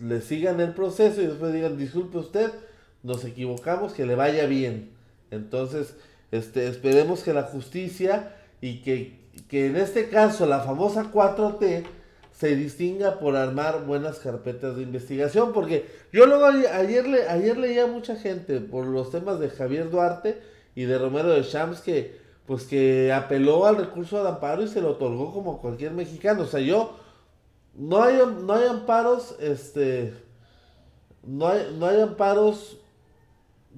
le 0.00 0.20
sigan 0.20 0.60
el 0.60 0.74
proceso 0.74 1.22
y 1.22 1.26
después 1.28 1.52
digan, 1.52 1.78
disculpe 1.78 2.18
usted, 2.18 2.50
nos 3.04 3.24
equivocamos, 3.24 3.92
que 3.92 4.04
le 4.04 4.16
vaya 4.16 4.46
bien. 4.46 4.90
Entonces, 5.30 5.96
este, 6.32 6.66
esperemos 6.66 7.22
que 7.22 7.32
la 7.32 7.44
justicia 7.44 8.34
y 8.60 8.82
que, 8.82 9.27
que 9.42 9.66
en 9.66 9.76
este 9.76 10.08
caso 10.08 10.46
la 10.46 10.60
famosa 10.60 11.12
4T 11.12 11.84
se 12.32 12.54
distinga 12.54 13.18
por 13.18 13.34
armar 13.36 13.84
buenas 13.84 14.18
carpetas 14.20 14.76
de 14.76 14.82
investigación, 14.82 15.52
porque 15.52 15.86
yo 16.12 16.26
luego 16.26 16.46
ayer, 16.46 17.08
le, 17.08 17.28
ayer 17.28 17.58
leía 17.58 17.86
mucha 17.86 18.16
gente 18.16 18.60
por 18.60 18.86
los 18.86 19.10
temas 19.10 19.40
de 19.40 19.50
Javier 19.50 19.90
Duarte 19.90 20.40
y 20.74 20.84
de 20.84 20.98
Romero 20.98 21.30
de 21.30 21.42
Shams 21.42 21.80
que 21.80 22.16
pues 22.46 22.64
que 22.64 23.12
apeló 23.12 23.66
al 23.66 23.76
recurso 23.76 24.22
de 24.22 24.28
amparo 24.30 24.62
y 24.62 24.68
se 24.68 24.80
lo 24.80 24.92
otorgó 24.92 25.34
como 25.34 25.60
cualquier 25.60 25.92
mexicano. 25.92 26.44
O 26.44 26.46
sea, 26.46 26.60
yo 26.60 26.96
no 27.74 28.02
hay, 28.02 28.18
no 28.42 28.54
hay 28.54 28.66
amparos, 28.66 29.36
este 29.38 30.14
no 31.22 31.46
hay, 31.46 31.76
no 31.78 31.86
hay 31.86 32.00
amparos 32.00 32.78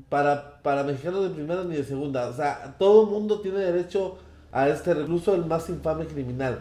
para, 0.08 0.62
para 0.62 0.84
mexicanos 0.84 1.24
de 1.24 1.34
primera 1.34 1.64
ni 1.64 1.74
de 1.74 1.84
segunda. 1.84 2.28
O 2.28 2.32
sea, 2.32 2.76
todo 2.78 3.06
mundo 3.06 3.40
tiene 3.40 3.58
derecho 3.58 4.18
a 4.52 4.68
este 4.68 4.94
recluso, 4.94 5.34
el 5.34 5.44
más 5.44 5.68
infame 5.68 6.06
criminal. 6.06 6.60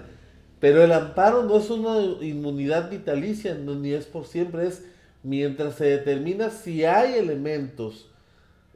Pero 0.59 0.83
el 0.83 0.91
amparo 0.91 1.43
no 1.43 1.57
es 1.57 1.69
una 1.69 1.99
inmunidad 2.23 2.89
vitalicia, 2.89 3.55
ni 3.55 3.93
es 3.93 4.05
por 4.05 4.25
siempre, 4.25 4.67
es 4.67 4.83
mientras 5.23 5.75
se 5.75 5.85
determina 5.85 6.49
si 6.49 6.85
hay 6.85 7.15
elementos 7.15 8.09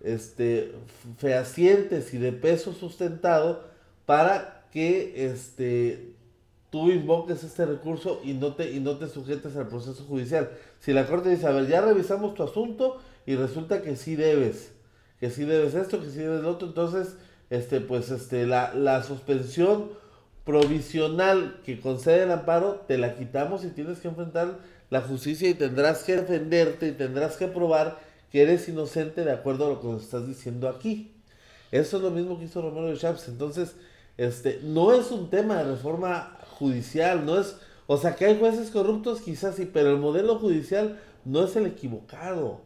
este, 0.04 0.74
fehacientes 1.18 2.14
y 2.14 2.18
de 2.18 2.32
peso 2.32 2.74
sustentado 2.74 3.64
para 4.06 4.66
que 4.72 5.26
este, 5.28 6.14
tú 6.70 6.90
invoques 6.92 7.44
este 7.44 7.66
recurso 7.66 8.20
y 8.24 8.34
no, 8.34 8.56
te, 8.56 8.72
y 8.72 8.80
no 8.80 8.98
te 8.98 9.08
sujetes 9.08 9.56
al 9.56 9.68
proceso 9.68 10.04
judicial. 10.04 10.50
Si 10.80 10.92
la 10.92 11.06
Corte 11.06 11.30
dice, 11.30 11.48
a 11.48 11.52
ver, 11.52 11.68
ya 11.68 11.82
revisamos 11.82 12.34
tu 12.34 12.44
asunto 12.44 13.00
y 13.26 13.36
resulta 13.36 13.82
que 13.82 13.96
sí 13.96 14.16
debes, 14.16 14.72
que 15.20 15.30
sí 15.30 15.46
debes 15.46 15.76
esto, 15.76 16.02
que 16.02 16.10
sí 16.10 16.18
debes 16.18 16.42
lo 16.42 16.50
otro, 16.50 16.68
entonces, 16.68 17.16
este, 17.50 17.82
pues, 17.82 18.10
este, 18.12 18.46
la, 18.46 18.74
la 18.74 19.04
suspensión 19.04 19.92
provisional 20.46 21.62
que 21.66 21.80
concede 21.80 22.24
el 22.24 22.32
amparo, 22.32 22.84
te 22.88 22.98
la 22.98 23.16
quitamos 23.16 23.64
y 23.64 23.70
tienes 23.70 24.00
que 24.00 24.10
enfrentar 24.10 24.60
la 24.90 25.02
justicia 25.02 25.50
y 25.50 25.54
tendrás 25.54 26.04
que 26.04 26.18
defenderte 26.18 26.88
y 26.88 26.92
tendrás 26.92 27.38
que 27.38 27.48
probar 27.48 28.00
que 28.32 28.42
eres 28.42 28.68
inocente 28.68 29.24
de 29.24 29.32
acuerdo 29.32 29.68
a 29.68 29.70
lo 29.70 29.82
que 29.82 29.88
nos 29.88 30.04
estás 30.04 30.28
diciendo 30.28 30.68
aquí. 30.68 31.12
Eso 31.72 31.98
es 31.98 32.04
lo 32.04 32.12
mismo 32.12 32.38
que 32.38 32.46
hizo 32.46 32.62
Romero 32.62 32.88
de 32.88 32.98
Champs. 32.98 33.28
Entonces, 33.28 33.76
este, 34.18 34.60
no 34.64 34.94
es 34.94 35.12
un 35.12 35.30
tema 35.30 35.58
de 35.58 35.72
reforma 35.72 36.38
judicial, 36.60 37.26
no 37.26 37.40
es, 37.40 37.56
o 37.88 37.98
sea, 37.98 38.16
que 38.16 38.26
hay 38.26 38.38
jueces 38.38 38.70
corruptos 38.70 39.22
quizás 39.22 39.56
sí, 39.56 39.70
pero 39.72 39.92
el 39.92 39.98
modelo 39.98 40.38
judicial 40.38 41.00
no 41.26 41.46
es 41.46 41.56
el 41.56 41.66
equivocado. 41.66 42.62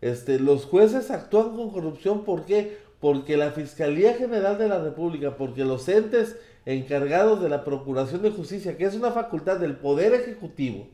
Este, 0.00 0.38
los 0.38 0.64
jueces 0.64 1.10
actúan 1.10 1.56
con 1.56 1.70
corrupción, 1.70 2.24
¿por 2.24 2.44
qué? 2.44 2.78
Porque 3.06 3.36
la 3.36 3.52
Fiscalía 3.52 4.14
General 4.14 4.58
de 4.58 4.66
la 4.66 4.80
República, 4.80 5.36
porque 5.36 5.64
los 5.64 5.88
entes 5.88 6.34
encargados 6.64 7.40
de 7.40 7.48
la 7.48 7.62
Procuración 7.62 8.20
de 8.20 8.32
Justicia, 8.32 8.76
que 8.76 8.84
es 8.84 8.96
una 8.96 9.12
facultad 9.12 9.60
del 9.60 9.76
Poder 9.76 10.12
Ejecutivo, 10.12 10.88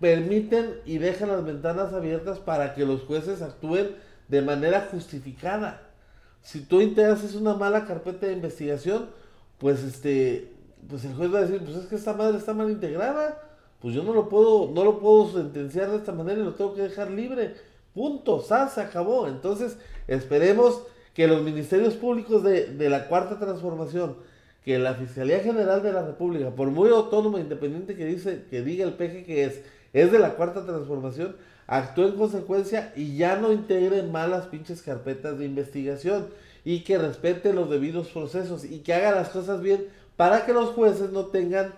permiten 0.00 0.74
y 0.84 0.98
dejan 0.98 1.30
las 1.30 1.42
ventanas 1.42 1.94
abiertas 1.94 2.38
para 2.38 2.74
que 2.74 2.84
los 2.84 3.04
jueces 3.04 3.40
actúen 3.40 3.96
de 4.28 4.42
manera 4.42 4.88
justificada. 4.90 5.80
Si 6.42 6.60
tú 6.60 6.86
te 6.92 7.06
haces 7.06 7.34
una 7.34 7.54
mala 7.54 7.86
carpeta 7.86 8.26
de 8.26 8.34
investigación, 8.34 9.08
pues 9.56 9.82
este, 9.82 10.52
pues 10.86 11.02
el 11.06 11.14
juez 11.14 11.32
va 11.32 11.38
a 11.38 11.46
decir, 11.46 11.62
pues 11.64 11.78
es 11.78 11.86
que 11.86 11.96
esta 11.96 12.12
madre 12.12 12.36
está 12.36 12.52
mal 12.52 12.68
integrada, 12.68 13.40
pues 13.80 13.94
yo 13.94 14.02
no 14.02 14.12
lo 14.12 14.28
puedo, 14.28 14.70
no 14.70 14.84
lo 14.84 15.00
puedo 15.00 15.32
sentenciar 15.32 15.90
de 15.90 15.96
esta 15.96 16.12
manera 16.12 16.42
y 16.42 16.44
lo 16.44 16.52
tengo 16.52 16.74
que 16.74 16.82
dejar 16.82 17.10
libre. 17.10 17.54
Punto, 17.94 18.40
se 18.40 18.80
acabó. 18.80 19.28
Entonces, 19.28 19.76
esperemos 20.08 20.82
que 21.14 21.28
los 21.28 21.42
ministerios 21.42 21.94
públicos 21.94 22.42
de, 22.42 22.66
de 22.66 22.90
la 22.90 23.06
cuarta 23.06 23.38
transformación, 23.38 24.16
que 24.64 24.78
la 24.78 24.94
Fiscalía 24.94 25.40
General 25.40 25.82
de 25.82 25.92
la 25.92 26.02
República, 26.02 26.50
por 26.50 26.68
muy 26.68 26.90
autónoma 26.90 27.38
e 27.38 27.42
independiente 27.42 27.94
que 27.94 28.04
dice, 28.04 28.44
que 28.50 28.62
diga 28.62 28.84
el 28.84 28.94
peje 28.94 29.24
que 29.24 29.44
es, 29.44 29.60
es 29.92 30.10
de 30.10 30.18
la 30.18 30.34
cuarta 30.34 30.66
transformación, 30.66 31.36
actúe 31.66 32.08
en 32.08 32.16
consecuencia 32.16 32.92
y 32.96 33.16
ya 33.16 33.36
no 33.36 33.52
integre 33.52 34.02
malas 34.02 34.46
pinches 34.46 34.82
carpetas 34.82 35.38
de 35.38 35.46
investigación 35.46 36.28
y 36.64 36.80
que 36.80 36.98
respete 36.98 37.52
los 37.52 37.70
debidos 37.70 38.08
procesos 38.08 38.64
y 38.64 38.80
que 38.80 38.94
haga 38.94 39.12
las 39.12 39.28
cosas 39.28 39.60
bien 39.60 39.86
para 40.16 40.46
que 40.46 40.52
los 40.52 40.70
jueces 40.70 41.10
no 41.10 41.26
tengan 41.26 41.74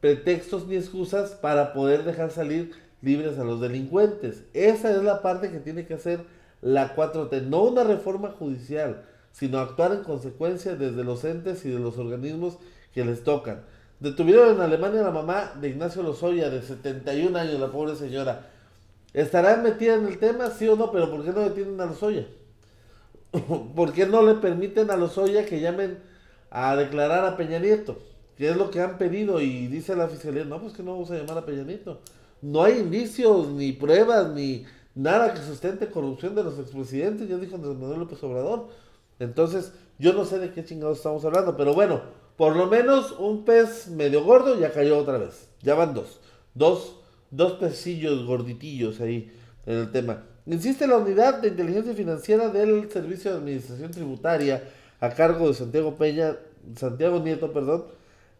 pretextos 0.00 0.66
ni 0.66 0.76
excusas 0.76 1.30
para 1.30 1.72
poder 1.72 2.04
dejar 2.04 2.30
salir 2.30 2.72
libres 3.04 3.38
a 3.38 3.44
los 3.44 3.60
delincuentes. 3.60 4.44
Esa 4.54 4.90
es 4.90 5.02
la 5.02 5.22
parte 5.22 5.50
que 5.50 5.60
tiene 5.60 5.86
que 5.86 5.94
hacer 5.94 6.24
la 6.60 6.96
4T, 6.96 7.42
no 7.42 7.64
una 7.64 7.84
reforma 7.84 8.30
judicial, 8.30 9.02
sino 9.32 9.58
actuar 9.58 9.92
en 9.92 10.02
consecuencia 10.02 10.76
desde 10.76 11.04
los 11.04 11.24
entes 11.24 11.64
y 11.66 11.70
de 11.70 11.78
los 11.78 11.98
organismos 11.98 12.56
que 12.94 13.04
les 13.04 13.22
tocan. 13.22 13.62
Detuvieron 14.00 14.54
en 14.54 14.60
Alemania 14.60 15.00
a 15.00 15.04
la 15.04 15.10
mamá 15.10 15.52
de 15.60 15.68
Ignacio 15.68 16.02
Lozoya, 16.02 16.50
de 16.50 16.62
71 16.62 17.38
años, 17.38 17.60
la 17.60 17.70
pobre 17.70 17.96
señora. 17.96 18.50
¿Estará 19.12 19.56
metida 19.58 19.94
en 19.94 20.06
el 20.06 20.18
tema, 20.18 20.50
sí 20.50 20.66
o 20.66 20.76
no? 20.76 20.90
Pero 20.90 21.10
¿por 21.10 21.24
qué 21.24 21.30
no 21.30 21.40
detienen 21.40 21.80
a 21.80 21.86
Lozoya? 21.86 22.26
¿Por 23.74 23.92
qué 23.92 24.06
no 24.06 24.22
le 24.22 24.34
permiten 24.34 24.90
a 24.90 24.96
Lozoya 24.96 25.44
que 25.44 25.60
llamen 25.60 25.98
a 26.50 26.76
declarar 26.76 27.24
a 27.24 27.36
Peña 27.36 27.58
Nieto? 27.58 27.98
Que 28.36 28.48
es 28.48 28.56
lo 28.56 28.70
que 28.70 28.80
han 28.80 28.98
pedido 28.98 29.40
y 29.40 29.68
dice 29.68 29.94
la 29.94 30.08
fiscalía, 30.08 30.44
no, 30.44 30.60
pues 30.60 30.72
que 30.72 30.82
no 30.82 30.92
vamos 30.92 31.10
a 31.10 31.16
llamar 31.16 31.38
a 31.38 31.46
Peña 31.46 31.62
Nieto. 31.62 32.00
No 32.44 32.62
hay 32.62 32.80
indicios, 32.80 33.48
ni 33.48 33.72
pruebas, 33.72 34.28
ni 34.34 34.66
nada 34.94 35.32
que 35.32 35.40
sustente 35.40 35.88
corrupción 35.88 36.34
de 36.34 36.44
los 36.44 36.58
expresidentes, 36.58 37.26
ya 37.26 37.38
dijo 37.38 37.56
Andrés 37.56 37.74
Manuel 37.74 38.00
López 38.00 38.22
Obrador. 38.22 38.68
Entonces, 39.18 39.72
yo 39.98 40.12
no 40.12 40.26
sé 40.26 40.38
de 40.38 40.52
qué 40.52 40.62
chingados 40.62 40.98
estamos 40.98 41.24
hablando, 41.24 41.56
pero 41.56 41.72
bueno, 41.72 42.02
por 42.36 42.54
lo 42.54 42.66
menos 42.66 43.12
un 43.12 43.46
pez 43.46 43.88
medio 43.88 44.24
gordo 44.24 44.60
ya 44.60 44.70
cayó 44.72 44.98
otra 44.98 45.16
vez. 45.16 45.48
Ya 45.62 45.74
van 45.74 45.94
dos. 45.94 46.20
Dos, 46.52 46.96
dos 47.30 47.54
pesillos 47.54 48.26
gorditillos 48.26 49.00
ahí 49.00 49.32
en 49.64 49.78
el 49.78 49.90
tema. 49.90 50.24
Insiste 50.44 50.86
la 50.86 50.98
unidad 50.98 51.40
de 51.40 51.48
inteligencia 51.48 51.94
financiera 51.94 52.50
del 52.50 52.90
Servicio 52.90 53.30
de 53.30 53.38
Administración 53.38 53.90
Tributaria 53.90 54.68
a 55.00 55.08
cargo 55.08 55.48
de 55.48 55.54
Santiago 55.54 55.94
Peña, 55.96 56.36
Santiago 56.76 57.20
Nieto, 57.20 57.54
perdón, 57.54 57.86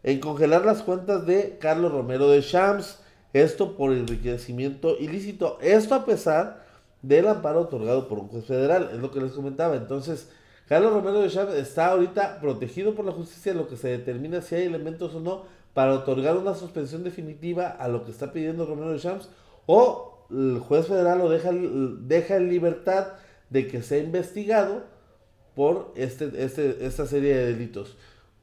en 0.03 0.19
congelar 0.19 0.63
las 0.63 0.83
cuentas 0.83 1.25
de 1.25 1.57
Carlos 1.59 1.91
Romero 1.91 2.29
de 2.29 2.41
Shams. 2.41 2.99
Esto 3.35 3.75
por 3.75 3.91
enriquecimiento 3.91 4.97
ilícito. 4.97 5.57
Esto 5.61 5.93
a 5.93 6.05
pesar 6.05 6.63
del 7.01 7.27
amparo 7.27 7.59
otorgado 7.59 8.07
por 8.07 8.17
un 8.17 8.29
juez 8.29 8.45
federal, 8.45 8.91
es 8.93 8.99
lo 8.99 9.11
que 9.11 9.19
les 9.19 9.33
comentaba. 9.33 9.75
Entonces, 9.75 10.29
Carlos 10.69 10.93
Romero 10.93 11.19
de 11.19 11.29
Chávez 11.29 11.55
está 11.55 11.87
ahorita 11.87 12.39
protegido 12.39 12.95
por 12.95 13.03
la 13.03 13.11
justicia 13.11 13.53
lo 13.53 13.67
que 13.67 13.75
se 13.75 13.89
determina 13.89 14.41
si 14.41 14.55
hay 14.55 14.63
elementos 14.63 15.13
o 15.15 15.19
no 15.19 15.43
para 15.73 15.95
otorgar 15.95 16.37
una 16.37 16.55
suspensión 16.55 17.03
definitiva 17.03 17.67
a 17.67 17.89
lo 17.89 18.05
que 18.05 18.11
está 18.11 18.31
pidiendo 18.31 18.65
Romero 18.65 18.93
de 18.93 18.99
Champs 18.99 19.27
o 19.65 20.25
el 20.31 20.59
juez 20.59 20.87
federal 20.87 21.17
lo 21.17 21.27
deja, 21.27 21.51
deja 21.51 22.37
en 22.37 22.49
libertad 22.49 23.07
de 23.49 23.67
que 23.67 23.83
sea 23.83 23.97
investigado 23.97 24.83
por 25.55 25.91
este, 25.97 26.31
este, 26.37 26.85
esta 26.85 27.05
serie 27.05 27.35
de 27.35 27.47
delitos. 27.47 27.97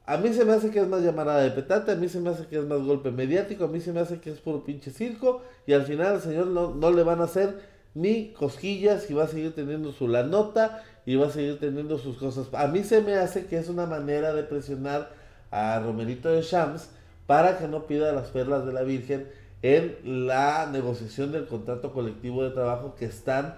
A 0.04 0.16
mí 0.16 0.32
se 0.32 0.44
me 0.44 0.52
hace 0.52 0.70
que 0.70 0.80
es 0.80 0.88
más 0.88 1.02
llamada 1.02 1.38
de 1.38 1.52
petate, 1.52 1.92
a 1.92 1.94
mí 1.94 2.08
se 2.08 2.20
me 2.20 2.30
hace 2.30 2.46
que 2.46 2.58
es 2.58 2.64
más 2.64 2.80
golpe 2.80 3.12
mediático, 3.12 3.64
a 3.64 3.68
mí 3.68 3.80
se 3.80 3.92
me 3.92 4.00
hace 4.00 4.18
que 4.18 4.30
es 4.30 4.40
puro 4.40 4.64
pinche 4.64 4.90
circo 4.90 5.42
y 5.64 5.74
al 5.74 5.84
final 5.84 6.14
al 6.14 6.20
señor 6.20 6.48
no, 6.48 6.74
no 6.74 6.90
le 6.90 7.04
van 7.04 7.20
a 7.20 7.24
hacer 7.24 7.60
ni 7.94 8.32
cosquillas 8.32 9.08
y 9.10 9.14
va 9.14 9.24
a 9.24 9.28
seguir 9.28 9.54
teniendo 9.54 9.92
su 9.92 10.08
la 10.08 10.24
nota 10.24 10.82
y 11.06 11.14
va 11.16 11.28
a 11.28 11.30
seguir 11.30 11.60
teniendo 11.60 11.98
sus 11.98 12.16
cosas. 12.16 12.48
A 12.52 12.66
mí 12.66 12.82
se 12.82 13.00
me 13.00 13.14
hace 13.14 13.46
que 13.46 13.58
es 13.58 13.68
una 13.68 13.86
manera 13.86 14.34
de 14.34 14.42
presionar 14.42 15.10
a 15.50 15.78
Romerito 15.80 16.30
de 16.30 16.42
Shams 16.42 16.88
para 17.26 17.58
que 17.58 17.68
no 17.68 17.86
pida 17.86 18.12
las 18.12 18.28
perlas 18.28 18.66
de 18.66 18.72
la 18.72 18.82
Virgen 18.82 19.28
en 19.62 20.26
la 20.26 20.68
negociación 20.70 21.30
del 21.30 21.46
contrato 21.46 21.92
colectivo 21.92 22.42
de 22.42 22.50
trabajo 22.50 22.96
que 22.96 23.04
están 23.04 23.54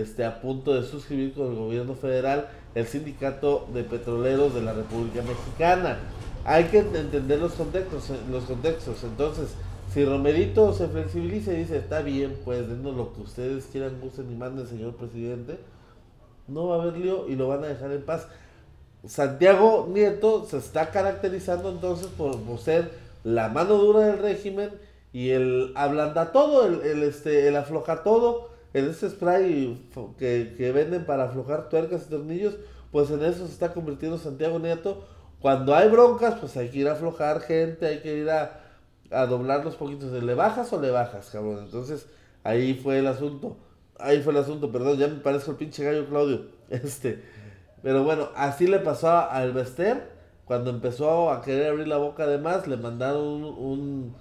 este, 0.00 0.24
a 0.24 0.40
punto 0.40 0.74
de 0.74 0.82
suscribir 0.82 1.34
con 1.34 1.48
el 1.48 1.56
gobierno 1.56 1.94
federal, 1.94 2.48
el 2.74 2.86
sindicato 2.86 3.66
de 3.72 3.84
petroleros 3.84 4.54
de 4.54 4.62
la 4.62 4.72
República 4.72 5.22
Mexicana. 5.22 5.98
Hay 6.44 6.64
que 6.64 6.78
entender 6.78 7.40
los 7.40 7.52
contextos, 7.52 8.10
los 8.30 8.44
contextos. 8.44 9.02
Entonces, 9.02 9.48
si 9.92 10.04
Romerito 10.04 10.72
se 10.72 10.88
flexibiliza 10.88 11.52
y 11.52 11.58
dice, 11.58 11.78
está 11.78 12.02
bien, 12.02 12.36
pues 12.44 12.68
denos 12.68 12.94
lo 12.94 13.14
que 13.14 13.22
ustedes 13.22 13.66
quieran, 13.72 14.00
gusten 14.00 14.30
y 14.30 14.34
manden, 14.34 14.66
señor 14.66 14.94
presidente, 14.94 15.58
no 16.48 16.68
va 16.68 16.76
a 16.76 16.82
haber 16.82 16.98
lío 16.98 17.28
y 17.28 17.36
lo 17.36 17.48
van 17.48 17.64
a 17.64 17.68
dejar 17.68 17.92
en 17.92 18.02
paz. 18.02 18.28
Santiago 19.06 19.88
Nieto 19.90 20.44
se 20.44 20.58
está 20.58 20.90
caracterizando 20.90 21.70
entonces 21.70 22.08
por, 22.08 22.36
ser 22.58 22.90
la 23.24 23.48
mano 23.48 23.76
dura 23.76 24.00
del 24.00 24.18
régimen 24.18 24.70
y 25.12 25.30
el 25.30 25.72
ablanda 25.76 26.32
todo, 26.32 26.66
el, 26.66 27.02
este, 27.02 27.48
el 27.48 27.56
afloja 27.56 28.02
todo, 28.02 28.50
en 28.78 28.90
ese 28.90 29.10
spray 29.10 29.88
que, 30.18 30.54
que, 30.56 30.72
venden 30.72 31.04
para 31.06 31.24
aflojar 31.24 31.68
tuercas 31.68 32.06
y 32.06 32.10
tornillos, 32.10 32.56
pues 32.92 33.10
en 33.10 33.22
eso 33.24 33.46
se 33.46 33.52
está 33.52 33.72
convirtiendo 33.72 34.18
Santiago 34.18 34.58
Nieto. 34.58 35.04
Cuando 35.40 35.74
hay 35.74 35.88
broncas, 35.88 36.36
pues 36.40 36.56
hay 36.56 36.70
que 36.70 36.78
ir 36.78 36.88
a 36.88 36.92
aflojar 36.92 37.40
gente, 37.40 37.86
hay 37.86 38.00
que 38.00 38.16
ir 38.16 38.30
a 38.30 38.66
a 39.10 39.26
doblar 39.26 39.64
los 39.64 39.76
poquitos. 39.76 40.10
¿Le 40.10 40.34
bajas 40.34 40.72
o 40.72 40.80
le 40.80 40.90
bajas, 40.90 41.30
cabrón? 41.30 41.64
Entonces, 41.64 42.06
ahí 42.44 42.74
fue 42.74 42.98
el 42.98 43.06
asunto. 43.06 43.56
Ahí 43.98 44.20
fue 44.20 44.32
el 44.32 44.38
asunto, 44.38 44.70
perdón, 44.70 44.98
ya 44.98 45.08
me 45.08 45.16
parezco 45.16 45.52
el 45.52 45.56
pinche 45.56 45.84
gallo 45.84 46.06
Claudio. 46.06 46.56
Este, 46.68 47.22
pero 47.80 48.02
bueno, 48.02 48.30
así 48.34 48.66
le 48.66 48.80
pasó 48.80 49.10
al 49.10 49.52
Bester. 49.52 50.16
Cuando 50.44 50.70
empezó 50.70 51.30
a 51.30 51.42
querer 51.42 51.70
abrir 51.70 51.88
la 51.88 51.96
boca 51.96 52.26
de 52.26 52.38
más, 52.38 52.66
le 52.66 52.76
mandaron 52.76 53.44
un, 53.44 54.14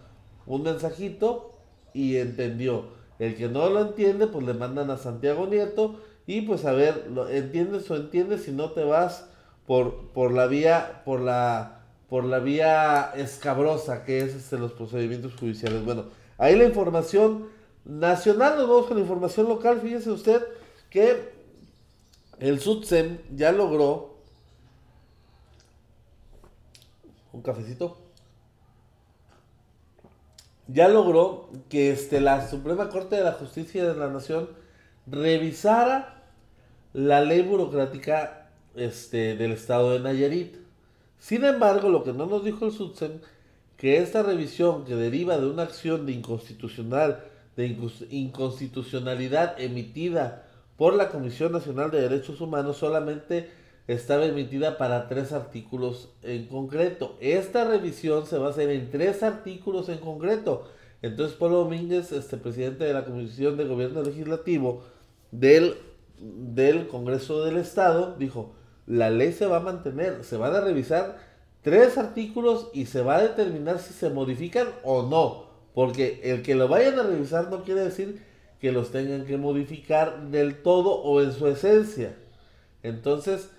un, 0.45 0.63
mensajito 0.63 1.57
y 1.93 2.17
entendió. 2.17 2.94
El 3.19 3.35
que 3.35 3.47
no 3.47 3.69
lo 3.69 3.81
entiende, 3.81 4.27
pues 4.27 4.45
le 4.45 4.53
mandan 4.53 4.89
a 4.91 4.97
Santiago 4.97 5.47
Nieto. 5.47 6.01
Y 6.27 6.41
pues 6.41 6.65
a 6.65 6.71
ver, 6.71 7.07
lo, 7.11 7.29
entiendes 7.29 7.89
o 7.91 7.95
entiendes 7.95 8.43
si 8.43 8.51
no 8.51 8.71
te 8.71 8.83
vas 8.83 9.27
por, 9.67 10.09
por 10.09 10.31
la 10.31 10.47
vía, 10.47 11.01
por 11.05 11.21
la 11.21 11.75
por 12.09 12.23
la 12.23 12.39
vía 12.39 13.11
escabrosa 13.15 14.03
que 14.03 14.19
es 14.19 14.35
este, 14.35 14.57
los 14.57 14.71
procedimientos 14.73 15.33
judiciales. 15.39 15.83
Bueno, 15.83 16.05
ahí 16.37 16.55
la 16.55 16.65
información 16.65 17.47
nacional, 17.83 18.57
nos 18.57 18.69
vamos 18.69 18.87
con 18.87 18.97
la 18.97 19.03
información 19.03 19.47
local. 19.47 19.81
Fíjese 19.81 20.11
usted 20.11 20.41
que 20.89 21.33
el 22.39 22.59
SUTSEM 22.59 23.17
ya 23.35 23.51
logró 23.51 24.15
un 27.33 27.41
cafecito. 27.41 27.97
Ya 30.67 30.87
logró 30.87 31.49
que 31.69 31.91
este, 31.91 32.21
la 32.21 32.47
Suprema 32.47 32.89
Corte 32.89 33.15
de 33.15 33.23
la 33.23 33.33
Justicia 33.33 33.85
de 33.85 33.95
la 33.95 34.09
Nación 34.09 34.49
revisara 35.07 36.23
la 36.93 37.21
ley 37.21 37.41
burocrática 37.41 38.49
este, 38.75 39.35
del 39.35 39.51
estado 39.51 39.91
de 39.91 39.99
Nayarit. 39.99 40.55
Sin 41.19 41.43
embargo, 41.43 41.89
lo 41.89 42.03
que 42.03 42.13
no 42.13 42.25
nos 42.25 42.43
dijo 42.43 42.65
el 42.65 42.71
SUTSEM, 42.71 43.19
que 43.77 43.97
esta 43.97 44.23
revisión 44.23 44.85
que 44.85 44.95
deriva 44.95 45.37
de 45.37 45.47
una 45.47 45.63
acción 45.63 46.05
de 46.05 46.13
inconstitucional, 46.13 47.23
de 47.55 47.77
inconstitucionalidad 48.09 49.59
emitida 49.59 50.47
por 50.77 50.93
la 50.93 51.09
Comisión 51.09 51.51
Nacional 51.51 51.91
de 51.91 52.01
Derechos 52.01 52.41
Humanos 52.41 52.77
solamente 52.77 53.49
estaba 53.87 54.25
emitida 54.25 54.77
para 54.77 55.07
tres 55.07 55.31
artículos 55.31 56.09
en 56.23 56.47
concreto. 56.47 57.17
Esta 57.19 57.65
revisión 57.65 58.25
se 58.25 58.37
va 58.37 58.47
a 58.47 58.49
hacer 58.49 58.69
en 58.69 58.89
tres 58.89 59.21
artículos 59.21 59.89
en 59.89 59.99
concreto. 59.99 60.67
Entonces, 61.01 61.37
Pablo 61.37 61.57
Domínguez, 61.57 62.11
este 62.11 62.37
presidente 62.37 62.83
de 62.83 62.93
la 62.93 63.05
Comisión 63.05 63.57
de 63.57 63.65
Gobierno 63.65 64.01
Legislativo 64.01 64.83
del, 65.31 65.75
del 66.17 66.87
Congreso 66.87 67.45
del 67.45 67.57
Estado, 67.57 68.15
dijo, 68.17 68.55
la 68.87 69.09
ley 69.09 69.31
se 69.33 69.45
va 69.45 69.57
a 69.57 69.61
mantener, 69.61 70.23
se 70.23 70.37
van 70.37 70.55
a 70.55 70.61
revisar 70.61 71.17
tres 71.61 71.97
artículos 71.97 72.69
y 72.73 72.85
se 72.85 73.01
va 73.01 73.17
a 73.17 73.21
determinar 73.21 73.79
si 73.79 73.93
se 73.93 74.09
modifican 74.09 74.67
o 74.83 75.03
no. 75.03 75.45
Porque 75.75 76.21
el 76.23 76.41
que 76.41 76.55
lo 76.55 76.67
vayan 76.67 76.97
a 76.97 77.03
revisar 77.03 77.49
no 77.51 77.63
quiere 77.63 77.81
decir 77.81 78.23
que 78.59 78.71
los 78.71 78.91
tengan 78.91 79.25
que 79.25 79.37
modificar 79.37 80.29
del 80.31 80.61
todo 80.63 80.91
o 81.01 81.21
en 81.21 81.33
su 81.33 81.47
esencia. 81.47 82.15
Entonces, 82.81 83.49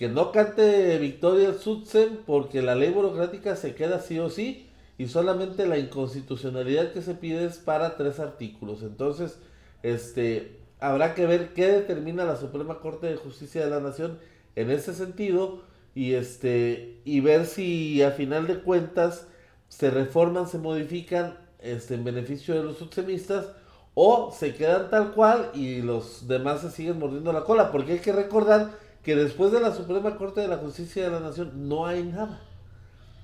que 0.00 0.08
no 0.08 0.32
cante 0.32 0.96
Victoria 0.96 1.50
el 1.50 2.18
porque 2.24 2.62
la 2.62 2.74
ley 2.74 2.90
burocrática 2.90 3.54
se 3.54 3.74
queda 3.74 4.00
sí 4.00 4.18
o 4.18 4.30
sí 4.30 4.70
y 4.96 5.08
solamente 5.08 5.66
la 5.66 5.76
inconstitucionalidad 5.76 6.92
que 6.92 7.02
se 7.02 7.14
pide 7.14 7.44
es 7.44 7.58
para 7.58 7.98
tres 7.98 8.18
artículos. 8.18 8.82
Entonces, 8.82 9.38
este, 9.82 10.56
habrá 10.78 11.14
que 11.14 11.26
ver 11.26 11.52
qué 11.52 11.66
determina 11.66 12.24
la 12.24 12.36
Suprema 12.36 12.78
Corte 12.78 13.08
de 13.08 13.16
Justicia 13.16 13.62
de 13.62 13.68
la 13.68 13.80
Nación 13.80 14.18
en 14.56 14.70
ese 14.70 14.94
sentido 14.94 15.64
y 15.94 16.14
este 16.14 17.02
y 17.04 17.20
ver 17.20 17.44
si 17.44 18.02
a 18.02 18.12
final 18.12 18.46
de 18.46 18.62
cuentas 18.62 19.26
se 19.68 19.90
reforman, 19.90 20.48
se 20.48 20.56
modifican 20.56 21.36
este, 21.58 21.92
en 21.92 22.04
beneficio 22.04 22.54
de 22.54 22.64
los 22.64 22.78
subsemistas 22.78 23.48
o 23.92 24.32
se 24.32 24.54
quedan 24.54 24.88
tal 24.88 25.12
cual 25.12 25.50
y 25.52 25.82
los 25.82 26.26
demás 26.26 26.62
se 26.62 26.70
siguen 26.70 26.98
mordiendo 26.98 27.34
la 27.34 27.44
cola, 27.44 27.70
porque 27.70 27.92
hay 27.92 27.98
que 27.98 28.12
recordar 28.12 28.88
que 29.02 29.16
después 29.16 29.52
de 29.52 29.60
la 29.60 29.72
Suprema 29.72 30.16
Corte 30.16 30.40
de 30.40 30.48
la 30.48 30.58
Justicia 30.58 31.04
de 31.04 31.10
la 31.10 31.20
Nación 31.20 31.68
no 31.68 31.86
hay 31.86 32.04
nada. 32.04 32.40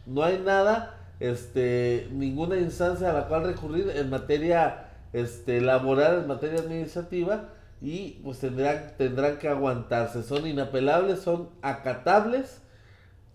No 0.06 0.22
hay 0.22 0.38
nada, 0.38 0.98
este, 1.20 2.08
ninguna 2.12 2.56
instancia 2.56 3.10
a 3.10 3.12
la 3.12 3.26
cual 3.28 3.44
recurrir 3.44 3.90
en 3.90 4.08
materia 4.08 4.88
este, 5.12 5.60
laboral, 5.60 6.20
en 6.20 6.28
materia 6.28 6.60
administrativa, 6.60 7.50
y 7.80 8.20
pues 8.22 8.38
tendrán, 8.38 8.92
tendrán 8.96 9.38
que 9.38 9.48
aguantarse. 9.48 10.22
Son 10.22 10.46
inapelables, 10.46 11.20
son 11.20 11.50
acatables 11.60 12.62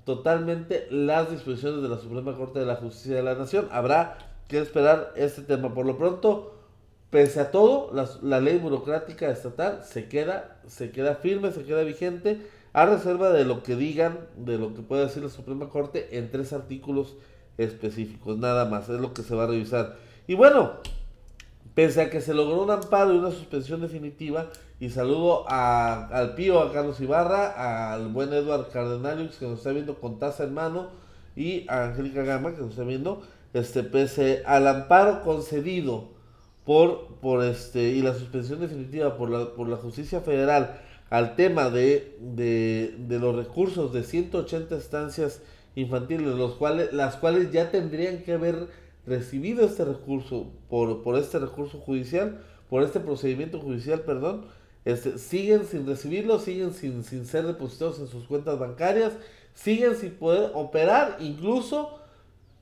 totalmente 0.06 0.88
las 0.90 1.30
disposiciones 1.30 1.82
de 1.84 1.90
la 1.90 1.98
Suprema 1.98 2.36
Corte 2.36 2.60
de 2.60 2.66
la 2.66 2.76
Justicia 2.76 3.16
de 3.16 3.24
la 3.24 3.36
Nación. 3.36 3.68
Habrá 3.72 4.18
que 4.48 4.60
esperar 4.60 5.14
este 5.16 5.42
tema. 5.44 5.74
Por 5.74 5.86
lo 5.86 5.98
pronto, 5.98 6.61
pese 7.12 7.42
a 7.42 7.52
todo, 7.52 7.92
la, 7.94 8.40
ley 8.40 8.58
burocrática 8.58 9.30
estatal 9.30 9.84
se 9.84 10.08
queda, 10.08 10.58
se 10.66 10.92
queda 10.92 11.16
firme, 11.16 11.52
se 11.52 11.64
queda 11.64 11.84
vigente, 11.84 12.42
a 12.74 12.86
reserva 12.86 13.32
de 13.32 13.44
lo 13.44 13.64
que 13.64 13.76
digan, 13.76 14.18
de 14.38 14.58
lo 14.58 14.74
que 14.74 14.82
pueda 14.82 15.04
decir 15.04 15.22
la 15.22 15.30
Suprema 15.30 15.70
Corte 15.70 16.18
en 16.18 16.32
tres 16.32 16.54
artículos 16.54 17.18
específicos. 17.58 18.38
Nada 18.38 18.64
más, 18.66 18.88
es 18.88 19.00
lo 19.02 19.14
que 19.14 19.24
se 19.24 19.36
va 19.36 19.44
a 19.44 19.48
revisar. 19.48 19.98
Y 20.26 20.36
bueno, 20.36 20.72
pese 21.76 22.02
a 22.02 22.10
que 22.10 22.22
se 22.22 22.34
logró 22.34 22.64
un 22.64 22.72
amparo 22.72 23.14
y 23.14 23.18
una 23.18 23.32
suspensión 23.32 23.82
definitiva, 23.82 24.50
y 24.80 24.90
saludo 24.90 25.46
al 25.50 26.34
Pío, 26.36 26.62
a 26.62 26.72
Carlos 26.72 27.02
Ibarra, 27.02 27.94
al 27.94 28.08
buen 28.08 28.32
Eduard 28.32 28.70
Cardenalius 28.72 29.36
que 29.36 29.46
nos 29.46 29.60
está 29.60 29.72
viendo 29.72 29.96
con 29.96 30.18
taza 30.18 30.46
en 30.46 30.54
mano, 30.54 30.88
y 31.36 31.66
a 31.70 31.86
Angélica 31.86 32.24
Gama 32.24 32.56
que 32.56 32.62
nos 32.62 32.72
está 32.72 32.84
viendo, 32.84 33.22
este, 33.54 33.84
pese 33.84 34.44
al 34.46 34.66
amparo 34.66 35.24
concedido 35.24 36.10
por, 36.66 37.08
por 37.22 37.44
este, 37.44 37.90
y 37.90 38.02
la 38.02 38.14
suspensión 38.14 38.60
definitiva 38.60 39.18
por 39.18 39.30
la, 39.30 39.54
por 39.54 39.68
la 39.70 39.78
justicia 39.78 40.22
federal 40.22 40.82
al 41.10 41.36
tema 41.36 41.70
de, 41.70 42.18
de, 42.20 42.96
de 42.98 43.20
los 43.20 43.36
recursos 43.36 43.94
de 43.94 44.04
180 44.04 44.76
estancias 44.76 45.42
infantiles, 45.76 46.28
los 46.36 46.56
cuales, 46.56 46.94
las 46.94 47.16
cuales 47.18 47.52
ya 47.52 47.70
tendrían 47.70 48.24
que 48.24 48.34
haber 48.34 48.68
recibido 49.06 49.66
este 49.66 49.86
recurso 49.86 50.48
por, 50.70 51.04
por 51.04 51.18
este 51.18 51.40
recurso 51.40 51.80
judicial, 51.80 52.42
por 52.70 52.84
este 52.84 53.00
procedimiento 53.00 53.60
judicial, 53.60 54.02
perdón, 54.02 54.46
este, 54.86 55.18
siguen 55.18 55.66
sin 55.66 55.86
recibirlo, 55.86 56.40
siguen 56.40 56.74
sin, 56.74 57.04
sin 57.04 57.26
ser 57.26 57.46
depositados 57.46 58.00
en 58.00 58.08
sus 58.08 58.26
cuentas 58.26 58.58
bancarias, 58.58 59.14
siguen 59.54 59.96
sin 59.96 60.12
poder 60.12 60.52
operar, 60.54 61.18
incluso 61.20 62.00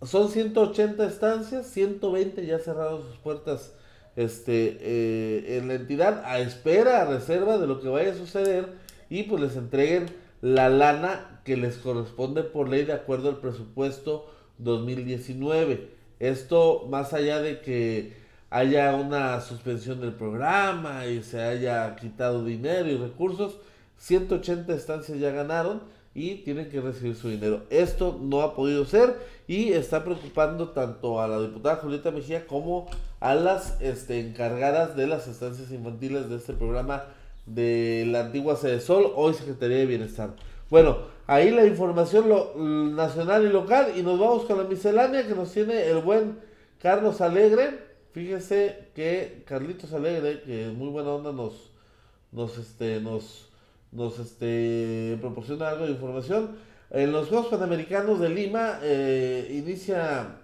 son 0.01 0.29
180 0.29 1.05
estancias, 1.05 1.67
120 1.67 2.45
ya 2.45 2.59
cerraron 2.59 3.03
sus 3.03 3.17
puertas 3.17 3.73
este, 4.19 4.77
eh, 4.81 5.57
en 5.57 5.69
la 5.69 5.75
entidad 5.75 6.25
a 6.25 6.39
espera, 6.39 7.01
a 7.01 7.05
reserva 7.05 7.57
de 7.57 7.67
lo 7.67 7.79
que 7.79 7.87
vaya 7.87 8.11
a 8.11 8.15
suceder 8.15 8.67
y 9.09 9.23
pues 9.23 9.41
les 9.41 9.55
entreguen 9.55 10.07
la 10.41 10.67
lana 10.67 11.41
que 11.45 11.55
les 11.55 11.77
corresponde 11.77 12.43
por 12.43 12.67
ley 12.67 12.83
de 12.83 12.91
acuerdo 12.91 13.29
al 13.29 13.37
presupuesto 13.37 14.29
2019. 14.57 15.87
Esto 16.19 16.85
más 16.89 17.13
allá 17.13 17.39
de 17.39 17.61
que 17.61 18.13
haya 18.49 18.93
una 18.93 19.39
suspensión 19.39 20.01
del 20.01 20.11
programa 20.11 21.05
y 21.05 21.23
se 21.23 21.41
haya 21.41 21.95
quitado 21.95 22.43
dinero 22.43 22.89
y 22.89 22.97
recursos, 22.97 23.57
180 23.99 24.73
estancias 24.73 25.17
ya 25.17 25.31
ganaron 25.31 25.81
y 26.13 26.35
tienen 26.43 26.69
que 26.69 26.81
recibir 26.81 27.15
su 27.15 27.29
dinero. 27.29 27.63
Esto 27.69 28.17
no 28.21 28.41
ha 28.41 28.55
podido 28.55 28.85
ser 28.85 29.15
y 29.47 29.73
está 29.73 30.03
preocupando 30.03 30.69
tanto 30.69 31.21
a 31.21 31.27
la 31.27 31.39
diputada 31.39 31.77
Julieta 31.77 32.11
Mejía 32.11 32.47
como 32.47 32.87
a 33.19 33.35
las 33.35 33.79
este, 33.81 34.19
encargadas 34.19 34.95
de 34.95 35.07
las 35.07 35.27
estancias 35.27 35.71
infantiles 35.71 36.29
de 36.29 36.37
este 36.37 36.53
programa 36.53 37.05
de 37.45 38.05
la 38.07 38.21
antigua 38.21 38.55
Sede 38.55 38.79
Sol, 38.79 39.11
hoy 39.15 39.33
Secretaría 39.33 39.77
de 39.77 39.85
Bienestar. 39.85 40.35
Bueno, 40.69 40.97
ahí 41.25 41.49
la 41.51 41.65
información 41.65 42.29
lo, 42.29 42.53
nacional 42.55 43.45
y 43.45 43.49
local 43.49 43.93
y 43.95 44.03
nos 44.03 44.19
vamos 44.19 44.45
con 44.45 44.57
la 44.57 44.63
miscelánea 44.65 45.27
que 45.27 45.33
nos 45.33 45.51
tiene 45.51 45.87
el 45.87 45.99
buen 45.99 46.39
Carlos 46.79 47.21
Alegre. 47.21 47.87
Fíjese 48.11 48.89
que 48.95 49.43
Carlitos 49.47 49.93
Alegre, 49.93 50.41
que 50.41 50.67
es 50.67 50.73
muy 50.73 50.89
buena 50.89 51.09
onda, 51.09 51.31
nos, 51.31 51.71
nos, 52.31 52.57
este, 52.57 52.99
nos, 52.99 53.48
nos 53.91 54.19
este, 54.19 55.17
proporciona 55.21 55.69
algo 55.69 55.85
de 55.85 55.91
información. 55.91 56.51
En 56.91 57.11
los 57.11 57.27
Juegos 57.29 57.47
Panamericanos 57.47 58.19
de 58.19 58.29
Lima 58.29 58.79
eh, 58.81 59.47
inicia, 59.51 60.37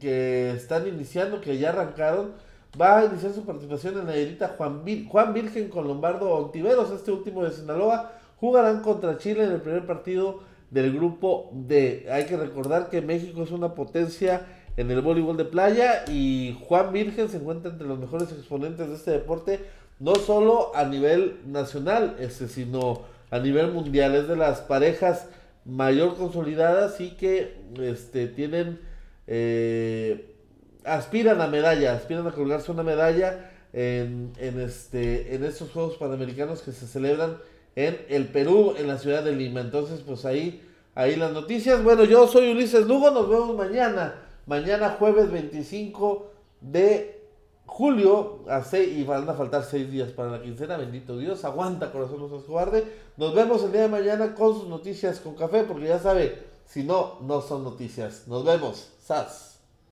que 0.00 0.50
están 0.52 0.86
iniciando, 0.88 1.40
que 1.40 1.58
ya 1.58 1.70
arrancaron, 1.70 2.32
va 2.80 2.98
a 2.98 3.04
iniciar 3.04 3.32
su 3.32 3.44
participación 3.44 3.98
en 3.98 4.06
la 4.06 4.16
edita 4.16 4.54
Juan, 4.56 4.82
Juan 5.08 5.34
Virgen 5.34 5.68
con 5.68 5.86
Lombardo 5.86 6.30
Ontiveros, 6.30 6.90
este 6.90 7.12
último 7.12 7.44
de 7.44 7.52
Sinaloa, 7.52 8.12
jugarán 8.40 8.82
contra 8.82 9.18
Chile 9.18 9.44
en 9.44 9.52
el 9.52 9.60
primer 9.60 9.86
partido 9.86 10.40
del 10.70 10.92
grupo 10.92 11.50
D. 11.52 12.08
Hay 12.10 12.26
que 12.26 12.36
recordar 12.36 12.88
que 12.88 13.02
México 13.02 13.42
es 13.42 13.50
una 13.50 13.74
potencia 13.74 14.46
en 14.76 14.90
el 14.90 15.02
voleibol 15.02 15.36
de 15.36 15.44
playa 15.44 16.04
y 16.08 16.58
Juan 16.66 16.92
Virgen 16.92 17.28
se 17.28 17.36
encuentra 17.36 17.70
entre 17.70 17.86
los 17.86 17.98
mejores 17.98 18.32
exponentes 18.32 18.88
de 18.88 18.94
este 18.94 19.10
deporte, 19.10 19.60
no 19.98 20.14
solo 20.16 20.72
a 20.74 20.84
nivel 20.84 21.40
nacional, 21.46 22.16
este, 22.18 22.48
sino 22.48 23.02
a 23.30 23.38
nivel 23.38 23.72
mundial. 23.72 24.14
Es 24.14 24.28
de 24.28 24.36
las 24.36 24.60
parejas 24.60 25.26
mayor 25.64 26.16
consolidadas 26.16 27.00
y 27.00 27.10
que 27.10 27.56
este, 27.80 28.26
tienen, 28.28 28.80
eh, 29.26 30.34
aspiran 30.84 31.40
a 31.40 31.46
medalla, 31.46 31.94
aspiran 31.94 32.26
a 32.26 32.32
colgarse 32.32 32.72
una 32.72 32.82
medalla 32.82 33.50
en, 33.72 34.32
en, 34.38 34.60
este, 34.60 35.34
en 35.34 35.44
estos 35.44 35.70
Juegos 35.70 35.96
Panamericanos 35.96 36.62
que 36.62 36.72
se 36.72 36.86
celebran 36.86 37.38
en 37.76 37.98
el 38.08 38.26
Perú, 38.28 38.74
en 38.76 38.86
la 38.88 38.98
ciudad 38.98 39.22
de 39.22 39.32
Lima. 39.32 39.60
Entonces, 39.60 40.00
pues 40.04 40.24
ahí, 40.24 40.62
ahí 40.94 41.16
las 41.16 41.32
noticias. 41.32 41.82
Bueno, 41.82 42.04
yo 42.04 42.26
soy 42.26 42.50
Ulises 42.50 42.86
Lugo, 42.86 43.10
nos 43.10 43.28
vemos 43.28 43.56
mañana. 43.56 44.16
Mañana 44.46 44.96
jueves 44.98 45.30
25 45.30 46.32
de 46.60 47.21
julio 47.72 48.40
hace, 48.48 48.84
y 48.84 49.02
van 49.02 49.28
a 49.28 49.32
faltar 49.32 49.64
seis 49.64 49.90
días 49.90 50.10
para 50.10 50.30
la 50.30 50.42
quincena, 50.42 50.76
bendito 50.76 51.16
Dios, 51.16 51.42
aguanta 51.44 51.90
corazón 51.90 52.20
no 52.20 52.40
se 52.40 52.44
cobarde. 52.44 52.84
Nos 53.16 53.34
vemos 53.34 53.64
el 53.64 53.72
día 53.72 53.82
de 53.82 53.88
mañana 53.88 54.34
con 54.34 54.54
sus 54.54 54.68
noticias 54.68 55.20
con 55.20 55.34
café, 55.34 55.64
porque 55.64 55.88
ya 55.88 55.98
sabe, 55.98 56.38
si 56.66 56.84
no, 56.84 57.18
no 57.22 57.40
son 57.40 57.64
noticias. 57.64 58.28
Nos 58.28 58.44
vemos, 58.44 58.90
sas. 59.02 59.51